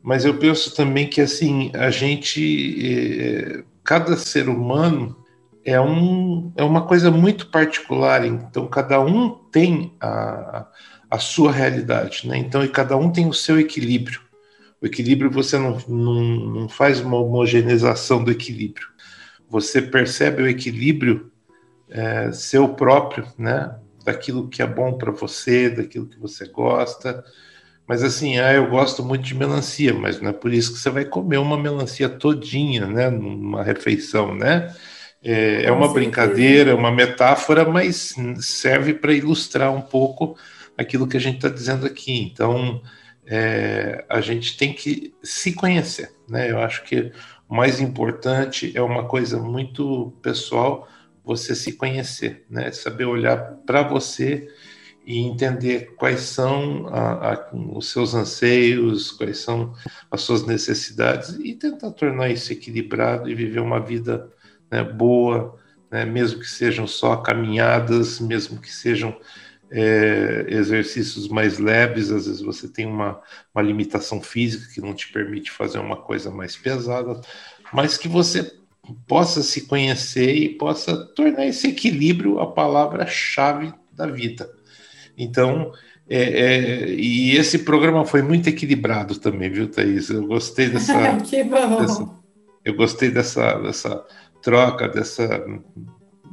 mas 0.01 0.23
eu 0.23 0.35
penso 0.37 0.73
também 0.73 1.07
que 1.07 1.19
assim 1.19 1.69
a 1.73 1.91
gente, 1.91 2.79
é, 2.81 3.63
cada 3.83 4.15
ser 4.15 4.47
humano 4.47 5.20
é, 5.65 5.79
um, 5.79 6.51
é 6.55 6.63
uma 6.63 6.85
coisa 6.85 7.11
muito 7.11 7.47
particular. 7.47 8.25
Então 8.25 8.67
cada 8.67 8.99
um 8.99 9.29
tem 9.29 9.95
a, 9.99 10.67
a 11.09 11.19
sua 11.19 11.51
realidade, 11.51 12.27
né? 12.27 12.37
Então 12.37 12.63
e 12.63 12.67
cada 12.67 12.95
um 12.97 13.11
tem 13.11 13.27
o 13.27 13.33
seu 13.33 13.59
equilíbrio. 13.59 14.21
O 14.81 14.85
equilíbrio 14.85 15.29
você 15.29 15.57
não, 15.57 15.77
não, 15.87 16.23
não 16.23 16.69
faz 16.69 16.99
uma 16.99 17.17
homogeneização 17.17 18.23
do 18.23 18.31
equilíbrio. 18.31 18.87
Você 19.49 19.81
percebe 19.81 20.43
o 20.43 20.47
equilíbrio 20.47 21.31
é, 21.89 22.31
seu 22.31 22.69
próprio, 22.69 23.27
né? 23.37 23.75
daquilo 24.03 24.47
que 24.47 24.61
é 24.61 24.67
bom 24.67 24.97
para 24.97 25.11
você, 25.11 25.69
daquilo 25.69 26.07
que 26.07 26.19
você 26.19 26.47
gosta. 26.47 27.23
Mas 27.87 28.03
assim, 28.03 28.39
ah, 28.39 28.53
eu 28.53 28.69
gosto 28.69 29.03
muito 29.03 29.23
de 29.23 29.35
melancia, 29.35 29.93
mas 29.93 30.21
não 30.21 30.29
é 30.29 30.33
por 30.33 30.53
isso 30.53 30.73
que 30.73 30.79
você 30.79 30.89
vai 30.89 31.05
comer 31.05 31.37
uma 31.37 31.57
melancia 31.57 32.07
todinha, 32.07 32.87
né, 32.87 33.09
numa 33.09 33.63
refeição, 33.63 34.33
né? 34.33 34.73
É, 35.23 35.65
é 35.65 35.71
uma 35.71 35.93
brincadeira, 35.93 36.71
é 36.71 36.73
uma 36.73 36.91
metáfora, 36.91 37.63
mas 37.63 38.15
serve 38.39 38.93
para 38.93 39.13
ilustrar 39.13 39.71
um 39.71 39.81
pouco 39.81 40.35
aquilo 40.77 41.07
que 41.07 41.17
a 41.17 41.19
gente 41.19 41.35
está 41.35 41.49
dizendo 41.49 41.85
aqui. 41.85 42.19
Então, 42.21 42.81
é, 43.25 44.03
a 44.09 44.19
gente 44.19 44.57
tem 44.57 44.73
que 44.73 45.13
se 45.21 45.53
conhecer, 45.53 46.11
né? 46.27 46.49
Eu 46.49 46.59
acho 46.59 46.83
que 46.83 47.11
o 47.47 47.55
mais 47.55 47.79
importante 47.79 48.71
é 48.75 48.81
uma 48.81 49.05
coisa 49.05 49.39
muito 49.39 50.13
pessoal, 50.21 50.87
você 51.23 51.55
se 51.55 51.73
conhecer, 51.73 52.45
né? 52.49 52.71
Saber 52.71 53.05
olhar 53.05 53.37
para 53.65 53.83
você 53.83 54.47
e 55.05 55.19
entender 55.19 55.93
quais 55.97 56.21
são 56.21 56.87
a, 56.87 57.33
a, 57.33 57.49
os 57.53 57.91
seus 57.91 58.13
anseios, 58.13 59.11
quais 59.11 59.39
são 59.39 59.73
as 60.09 60.21
suas 60.21 60.45
necessidades 60.45 61.37
e 61.43 61.53
tentar 61.53 61.91
tornar 61.91 62.29
isso 62.29 62.51
equilibrado 62.51 63.29
e 63.29 63.35
viver 63.35 63.59
uma 63.59 63.79
vida 63.79 64.31
né, 64.71 64.83
boa, 64.83 65.59
né, 65.91 66.05
mesmo 66.05 66.39
que 66.39 66.47
sejam 66.47 66.87
só 66.87 67.17
caminhadas, 67.17 68.19
mesmo 68.19 68.59
que 68.59 68.71
sejam 68.71 69.15
é, 69.69 70.45
exercícios 70.49 71.27
mais 71.27 71.59
leves, 71.59 72.11
às 72.11 72.25
vezes 72.25 72.41
você 72.41 72.67
tem 72.67 72.85
uma, 72.85 73.21
uma 73.53 73.61
limitação 73.61 74.21
física 74.21 74.73
que 74.73 74.81
não 74.81 74.93
te 74.93 75.11
permite 75.11 75.51
fazer 75.51 75.79
uma 75.79 75.95
coisa 75.97 76.31
mais 76.31 76.55
pesada, 76.55 77.19
mas 77.73 77.97
que 77.97 78.07
você 78.07 78.53
possa 79.07 79.41
se 79.43 79.67
conhecer 79.67 80.33
e 80.35 80.49
possa 80.49 80.97
tornar 81.15 81.45
esse 81.45 81.67
equilíbrio 81.67 82.39
a 82.39 82.51
palavra-chave 82.51 83.73
da 83.91 84.07
vida. 84.07 84.49
Então, 85.17 85.71
é, 86.09 86.21
é, 86.23 86.89
e 86.89 87.37
esse 87.37 87.59
programa 87.59 88.05
foi 88.05 88.21
muito 88.21 88.49
equilibrado 88.49 89.17
também, 89.19 89.49
viu, 89.49 89.69
Thaís? 89.69 90.09
Eu 90.09 90.27
gostei 90.27 90.67
dessa. 90.67 91.15
que 91.23 91.43
bom! 91.43 91.79
Dessa, 91.79 92.09
eu 92.65 92.75
gostei 92.75 93.09
dessa, 93.09 93.53
dessa 93.59 94.05
troca, 94.41 94.87
dessa, 94.87 95.45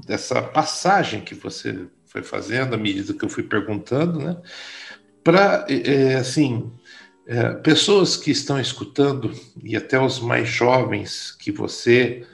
dessa 0.06 0.42
passagem 0.42 1.20
que 1.20 1.34
você 1.34 1.86
foi 2.06 2.22
fazendo 2.22 2.74
à 2.74 2.78
medida 2.78 3.12
que 3.12 3.24
eu 3.24 3.28
fui 3.28 3.42
perguntando, 3.42 4.18
né? 4.18 4.36
Para, 5.22 5.66
é, 5.68 6.14
assim, 6.14 6.72
é, 7.26 7.50
pessoas 7.54 8.16
que 8.16 8.30
estão 8.30 8.58
escutando, 8.58 9.30
e 9.62 9.76
até 9.76 10.00
os 10.00 10.18
mais 10.18 10.48
jovens 10.48 11.30
que 11.32 11.52
você, 11.52 12.26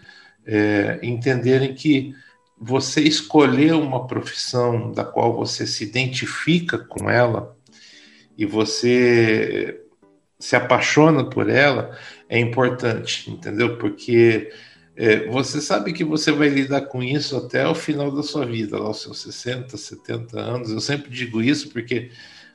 é, 0.46 1.00
entenderem 1.02 1.74
que 1.74 2.14
você 2.56 3.00
escolher 3.00 3.74
uma 3.74 4.06
profissão 4.06 4.92
da 4.92 5.04
qual 5.04 5.34
você 5.34 5.66
se 5.66 5.82
identifica 5.82 6.78
com 6.78 7.10
ela 7.10 7.56
e 8.38 8.46
você 8.46 9.80
se 10.38 10.54
apaixona 10.54 11.24
por 11.24 11.48
ela 11.48 11.98
é 12.28 12.38
importante, 12.38 13.30
entendeu? 13.30 13.76
Porque 13.78 14.52
é, 14.97 15.26
você 15.28 15.61
sabe 15.61 15.92
que 15.92 16.05
você 16.05 16.30
vai 16.30 16.49
lidar 16.49 16.82
com 16.82 17.03
isso 17.03 17.36
até 17.36 17.66
o 17.66 17.74
final 17.74 18.11
da 18.11 18.22
sua 18.22 18.47
vida, 18.47 18.78
lá 18.78 18.86
aos 18.86 19.03
seus 19.03 19.18
60, 19.20 19.76
70 19.76 20.38
anos. 20.38 20.70
Eu 20.70 20.80
sempre 20.80 21.11
digo 21.11 21.42
isso 21.42 21.70
porque 21.70 22.11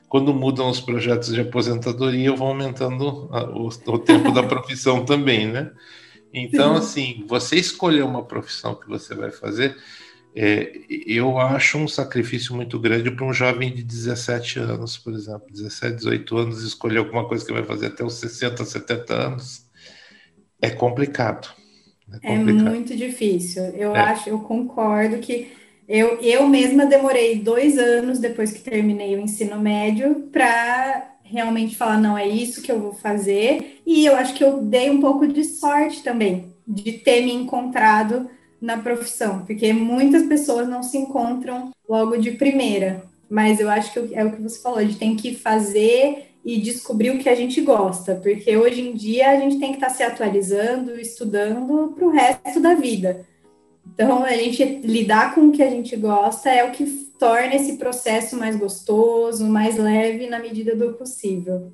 quando 0.08 0.32
mudam 0.32 0.68
os 0.68 0.80
projetos 0.80 1.32
de 1.32 1.40
aposentadoria, 1.40 2.34
vão 2.34 2.48
aumentando 2.48 3.28
a, 3.30 3.44
o, 3.44 3.68
o 3.68 3.98
tempo 3.98 4.32
da 4.32 4.42
profissão 4.48 5.04
também, 5.04 5.46
né? 5.46 5.70
Então, 6.32 6.76
assim, 6.76 7.24
você 7.28 7.56
escolher 7.56 8.04
uma 8.04 8.24
profissão 8.24 8.74
que 8.74 8.88
você 8.88 9.14
vai 9.14 9.30
fazer, 9.30 9.76
é, 10.34 10.72
eu 10.88 11.38
acho 11.38 11.76
um 11.76 11.88
sacrifício 11.88 12.54
muito 12.54 12.78
grande 12.78 13.10
para 13.10 13.26
um 13.26 13.32
jovem 13.32 13.74
de 13.74 13.82
17 13.82 14.60
anos, 14.60 14.96
por 14.96 15.12
exemplo, 15.12 15.46
17, 15.50 15.96
18 15.96 16.38
anos, 16.38 16.62
escolher 16.62 16.98
alguma 16.98 17.26
coisa 17.26 17.44
que 17.44 17.52
vai 17.52 17.64
fazer 17.64 17.86
até 17.86 18.04
os 18.04 18.14
60, 18.14 18.64
70 18.64 19.12
anos. 19.14 19.66
É 20.62 20.70
complicado. 20.70 21.59
É, 22.22 22.34
é 22.34 22.38
muito 22.38 22.96
difícil. 22.96 23.62
Eu 23.74 23.94
é. 23.94 24.00
acho, 24.00 24.28
eu 24.28 24.40
concordo 24.40 25.18
que 25.18 25.48
eu, 25.88 26.20
eu 26.20 26.46
mesma 26.46 26.86
demorei 26.86 27.36
dois 27.36 27.76
anos 27.78 28.18
depois 28.18 28.52
que 28.52 28.60
terminei 28.60 29.16
o 29.16 29.20
ensino 29.20 29.58
médio 29.58 30.28
para 30.30 31.16
realmente 31.22 31.76
falar, 31.76 31.98
não, 31.98 32.16
é 32.16 32.28
isso 32.28 32.62
que 32.62 32.70
eu 32.70 32.80
vou 32.80 32.92
fazer. 32.92 33.80
E 33.86 34.04
eu 34.06 34.16
acho 34.16 34.34
que 34.34 34.44
eu 34.44 34.62
dei 34.62 34.90
um 34.90 35.00
pouco 35.00 35.26
de 35.26 35.44
sorte 35.44 36.02
também 36.02 36.52
de 36.66 36.92
ter 36.92 37.22
me 37.22 37.32
encontrado 37.32 38.28
na 38.60 38.76
profissão, 38.76 39.44
porque 39.44 39.72
muitas 39.72 40.24
pessoas 40.26 40.68
não 40.68 40.82
se 40.82 40.98
encontram 40.98 41.70
logo 41.88 42.16
de 42.16 42.32
primeira. 42.32 43.02
Mas 43.28 43.58
eu 43.58 43.70
acho 43.70 43.92
que 43.92 44.14
é 44.14 44.24
o 44.24 44.32
que 44.32 44.42
você 44.42 44.60
falou, 44.60 44.78
a 44.78 44.84
gente 44.84 44.98
tem 44.98 45.16
que 45.16 45.34
fazer 45.34 46.29
e 46.44 46.58
descobrir 46.60 47.10
o 47.10 47.18
que 47.18 47.28
a 47.28 47.34
gente 47.34 47.60
gosta, 47.60 48.14
porque 48.14 48.56
hoje 48.56 48.80
em 48.80 48.94
dia 48.94 49.30
a 49.30 49.36
gente 49.36 49.58
tem 49.58 49.70
que 49.70 49.76
estar 49.76 49.90
se 49.90 50.02
atualizando, 50.02 50.98
estudando 50.98 51.92
para 51.94 52.06
o 52.06 52.10
resto 52.10 52.60
da 52.60 52.74
vida. 52.74 53.26
Então, 53.92 54.24
a 54.24 54.32
gente 54.32 54.64
lidar 54.82 55.34
com 55.34 55.48
o 55.48 55.52
que 55.52 55.62
a 55.62 55.68
gente 55.68 55.94
gosta 55.96 56.48
é 56.48 56.64
o 56.64 56.70
que 56.70 56.84
torna 57.18 57.54
esse 57.54 57.76
processo 57.76 58.36
mais 58.36 58.56
gostoso, 58.56 59.46
mais 59.46 59.76
leve 59.76 60.26
na 60.26 60.38
medida 60.38 60.74
do 60.74 60.94
possível. 60.94 61.72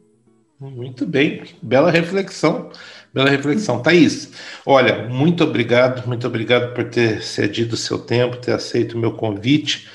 Muito 0.58 1.06
bem, 1.06 1.44
bela 1.62 1.90
reflexão, 1.90 2.70
bela 3.12 3.28
reflexão. 3.28 3.82
Thaís, 3.82 4.30
olha, 4.64 5.06
muito 5.06 5.44
obrigado, 5.44 6.06
muito 6.08 6.26
obrigado 6.26 6.74
por 6.74 6.84
ter 6.84 7.22
cedido 7.22 7.74
o 7.74 7.78
seu 7.78 7.98
tempo, 7.98 8.38
ter 8.38 8.52
aceito 8.52 8.94
o 8.94 8.98
meu 8.98 9.12
convite 9.12 9.86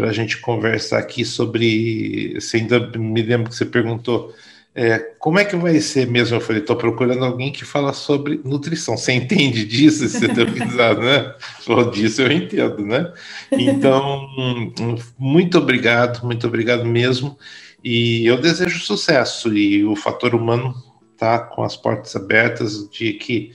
para 0.00 0.08
a 0.08 0.12
gente 0.14 0.38
conversar 0.38 0.98
aqui 0.98 1.26
sobre. 1.26 2.32
Você 2.40 2.56
ainda 2.56 2.80
me 2.96 3.20
lembro 3.20 3.50
que 3.50 3.54
você 3.54 3.66
perguntou 3.66 4.34
é, 4.74 4.98
como 5.18 5.38
é 5.38 5.44
que 5.44 5.54
vai 5.56 5.78
ser 5.78 6.06
mesmo? 6.06 6.36
Eu 6.36 6.40
falei, 6.40 6.62
estou 6.62 6.74
procurando 6.74 7.22
alguém 7.22 7.52
que 7.52 7.66
fala 7.66 7.92
sobre 7.92 8.40
nutrição. 8.42 8.96
Você 8.96 9.12
entende 9.12 9.62
disso? 9.66 10.08
Você 10.08 10.26
tem 10.26 10.46
pesquisado, 10.46 11.02
né? 11.02 11.34
Falou 11.60 11.90
disso, 11.90 12.22
eu 12.22 12.32
entendo, 12.32 12.86
né? 12.86 13.12
Então, 13.52 14.26
muito 15.18 15.58
obrigado, 15.58 16.24
muito 16.24 16.46
obrigado 16.46 16.86
mesmo. 16.86 17.36
E 17.84 18.24
eu 18.24 18.40
desejo 18.40 18.80
sucesso. 18.80 19.52
E 19.52 19.84
o 19.84 19.94
fator 19.94 20.34
humano 20.34 20.74
está 21.12 21.40
com 21.40 21.62
as 21.62 21.76
portas 21.76 22.16
abertas 22.16 22.88
de 22.88 23.12
que 23.12 23.52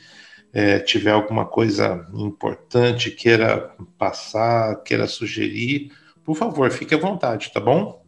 é, 0.53 0.77
tiver 0.77 1.11
alguma 1.11 1.45
coisa 1.45 2.05
importante, 2.13 3.09
queira 3.09 3.73
passar, 3.97 4.83
queira 4.83 5.07
sugerir, 5.07 5.91
por 6.25 6.35
favor, 6.35 6.69
fique 6.71 6.95
à 6.95 6.97
vontade, 6.97 7.51
tá 7.53 7.59
bom? 7.59 8.03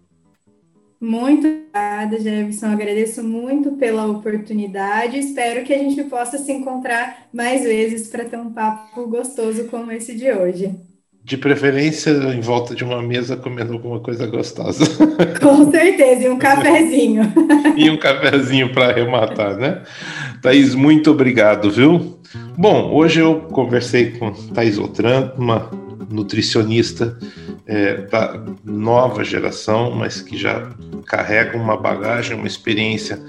Muito 0.99 1.45
obrigada, 1.45 2.19
Jefferson. 2.19 2.65
Agradeço 2.67 3.23
muito 3.23 3.73
pela 3.73 4.07
oportunidade. 4.07 5.19
Espero 5.19 5.63
que 5.63 5.71
a 5.71 5.77
gente 5.77 6.03
possa 6.05 6.39
se 6.39 6.51
encontrar 6.51 7.27
mais 7.31 7.63
vezes 7.63 8.07
para 8.07 8.25
ter 8.25 8.37
um 8.37 8.51
papo 8.51 9.05
gostoso 9.07 9.65
como 9.65 9.91
esse 9.91 10.15
de 10.15 10.31
hoje. 10.31 10.75
De 11.23 11.37
preferência 11.37 12.09
em 12.09 12.39
volta 12.39 12.73
de 12.73 12.83
uma 12.83 13.01
mesa 13.01 13.37
comendo 13.37 13.73
alguma 13.73 13.99
coisa 13.99 14.25
gostosa. 14.25 14.85
Com 15.39 15.69
certeza, 15.69 16.23
e 16.23 16.29
um 16.29 16.39
cafezinho. 16.39 17.31
e 17.77 17.89
um 17.91 17.97
cafezinho 17.97 18.73
para 18.73 18.89
arrematar, 18.89 19.55
né? 19.55 19.83
Thaís, 20.41 20.73
muito 20.73 21.11
obrigado, 21.11 21.69
viu? 21.69 22.17
Bom, 22.57 22.91
hoje 22.91 23.19
eu 23.19 23.41
conversei 23.41 24.11
com 24.11 24.31
Thaís 24.31 24.79
Otran, 24.79 25.33
uma 25.37 25.69
nutricionista 26.09 27.17
é, 27.67 27.95
da 28.03 28.39
nova 28.63 29.23
geração, 29.23 29.91
mas 29.91 30.21
que 30.21 30.37
já 30.37 30.69
carrega 31.05 31.57
uma 31.57 31.75
bagagem, 31.75 32.37
uma 32.37 32.47
experiência 32.47 33.21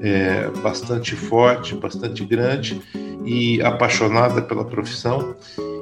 é, 0.00 0.48
bastante 0.62 1.14
forte, 1.14 1.74
bastante 1.74 2.24
grande 2.24 2.80
e 3.24 3.60
apaixonada 3.62 4.40
pela 4.40 4.64
profissão. 4.64 5.36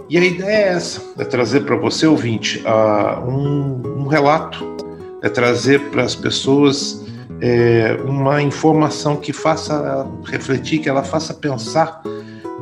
E 0.09 0.19
a 0.19 0.25
ideia 0.25 0.51
é 0.51 0.69
essa: 0.71 1.01
é 1.19 1.25
trazer 1.25 1.61
para 1.61 1.77
você, 1.77 2.07
ouvinte, 2.07 2.63
uh, 2.67 3.25
um, 3.29 4.03
um, 4.03 4.07
relato, 4.09 4.77
é 5.23 5.29
trazer 5.29 5.81
para 5.91 6.03
as 6.03 6.17
pessoas 6.17 7.05
é, 7.41 7.97
uma 8.05 8.43
informação 8.43 9.17
que 9.17 9.33
faça 9.33 10.07
refletir, 10.25 10.81
que 10.81 10.89
ela 10.89 11.05
faça 11.05 11.33
pensar 11.33 12.03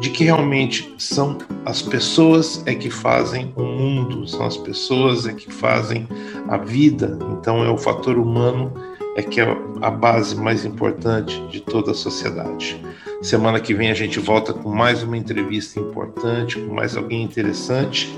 de 0.01 0.11
que 0.11 0.24
realmente 0.24 0.94
são 0.96 1.38
as 1.64 1.82
pessoas 1.82 2.62
é 2.66 2.74
que 2.74 2.90
fazem 2.90 3.53
o 3.57 3.62
mundo, 3.62 4.26
são 4.26 4.46
as 4.46 4.57
pessoas 4.57 5.26
é 5.26 5.32
que 5.32 5.53
fazem 5.53 6.09
a 6.49 6.57
vida. 6.57 7.18
Então 7.32 7.64
é 7.64 7.70
o 7.70 7.76
fator 7.76 8.16
humano 8.16 8.72
é 9.16 9.22
que 9.22 9.40
é 9.40 9.57
a 9.82 9.90
base 9.90 10.36
mais 10.36 10.64
importante 10.64 11.40
de 11.51 11.61
toda 11.61 11.90
a 11.90 11.94
sociedade. 11.94 12.80
Semana 13.20 13.59
que 13.59 13.74
vem 13.74 13.90
a 13.90 13.94
gente 13.94 14.20
volta 14.20 14.53
com 14.53 14.70
mais 14.70 15.03
uma 15.03 15.16
entrevista 15.16 15.80
importante, 15.80 16.57
com 16.57 16.72
mais 16.72 16.96
alguém 16.96 17.24
interessante. 17.24 18.09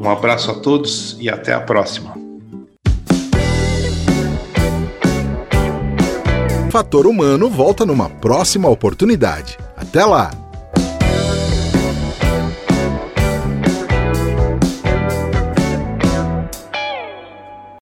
Um 0.00 0.08
abraço 0.08 0.50
a 0.50 0.54
todos 0.54 1.16
e 1.20 1.28
até 1.28 1.52
a 1.52 1.60
próxima. 1.60 2.16
Fator 6.70 7.06
Humano 7.06 7.48
volta 7.50 7.86
numa 7.86 8.08
próxima 8.08 8.68
oportunidade. 8.68 9.58
Até 9.76 10.04
lá! 10.04 10.45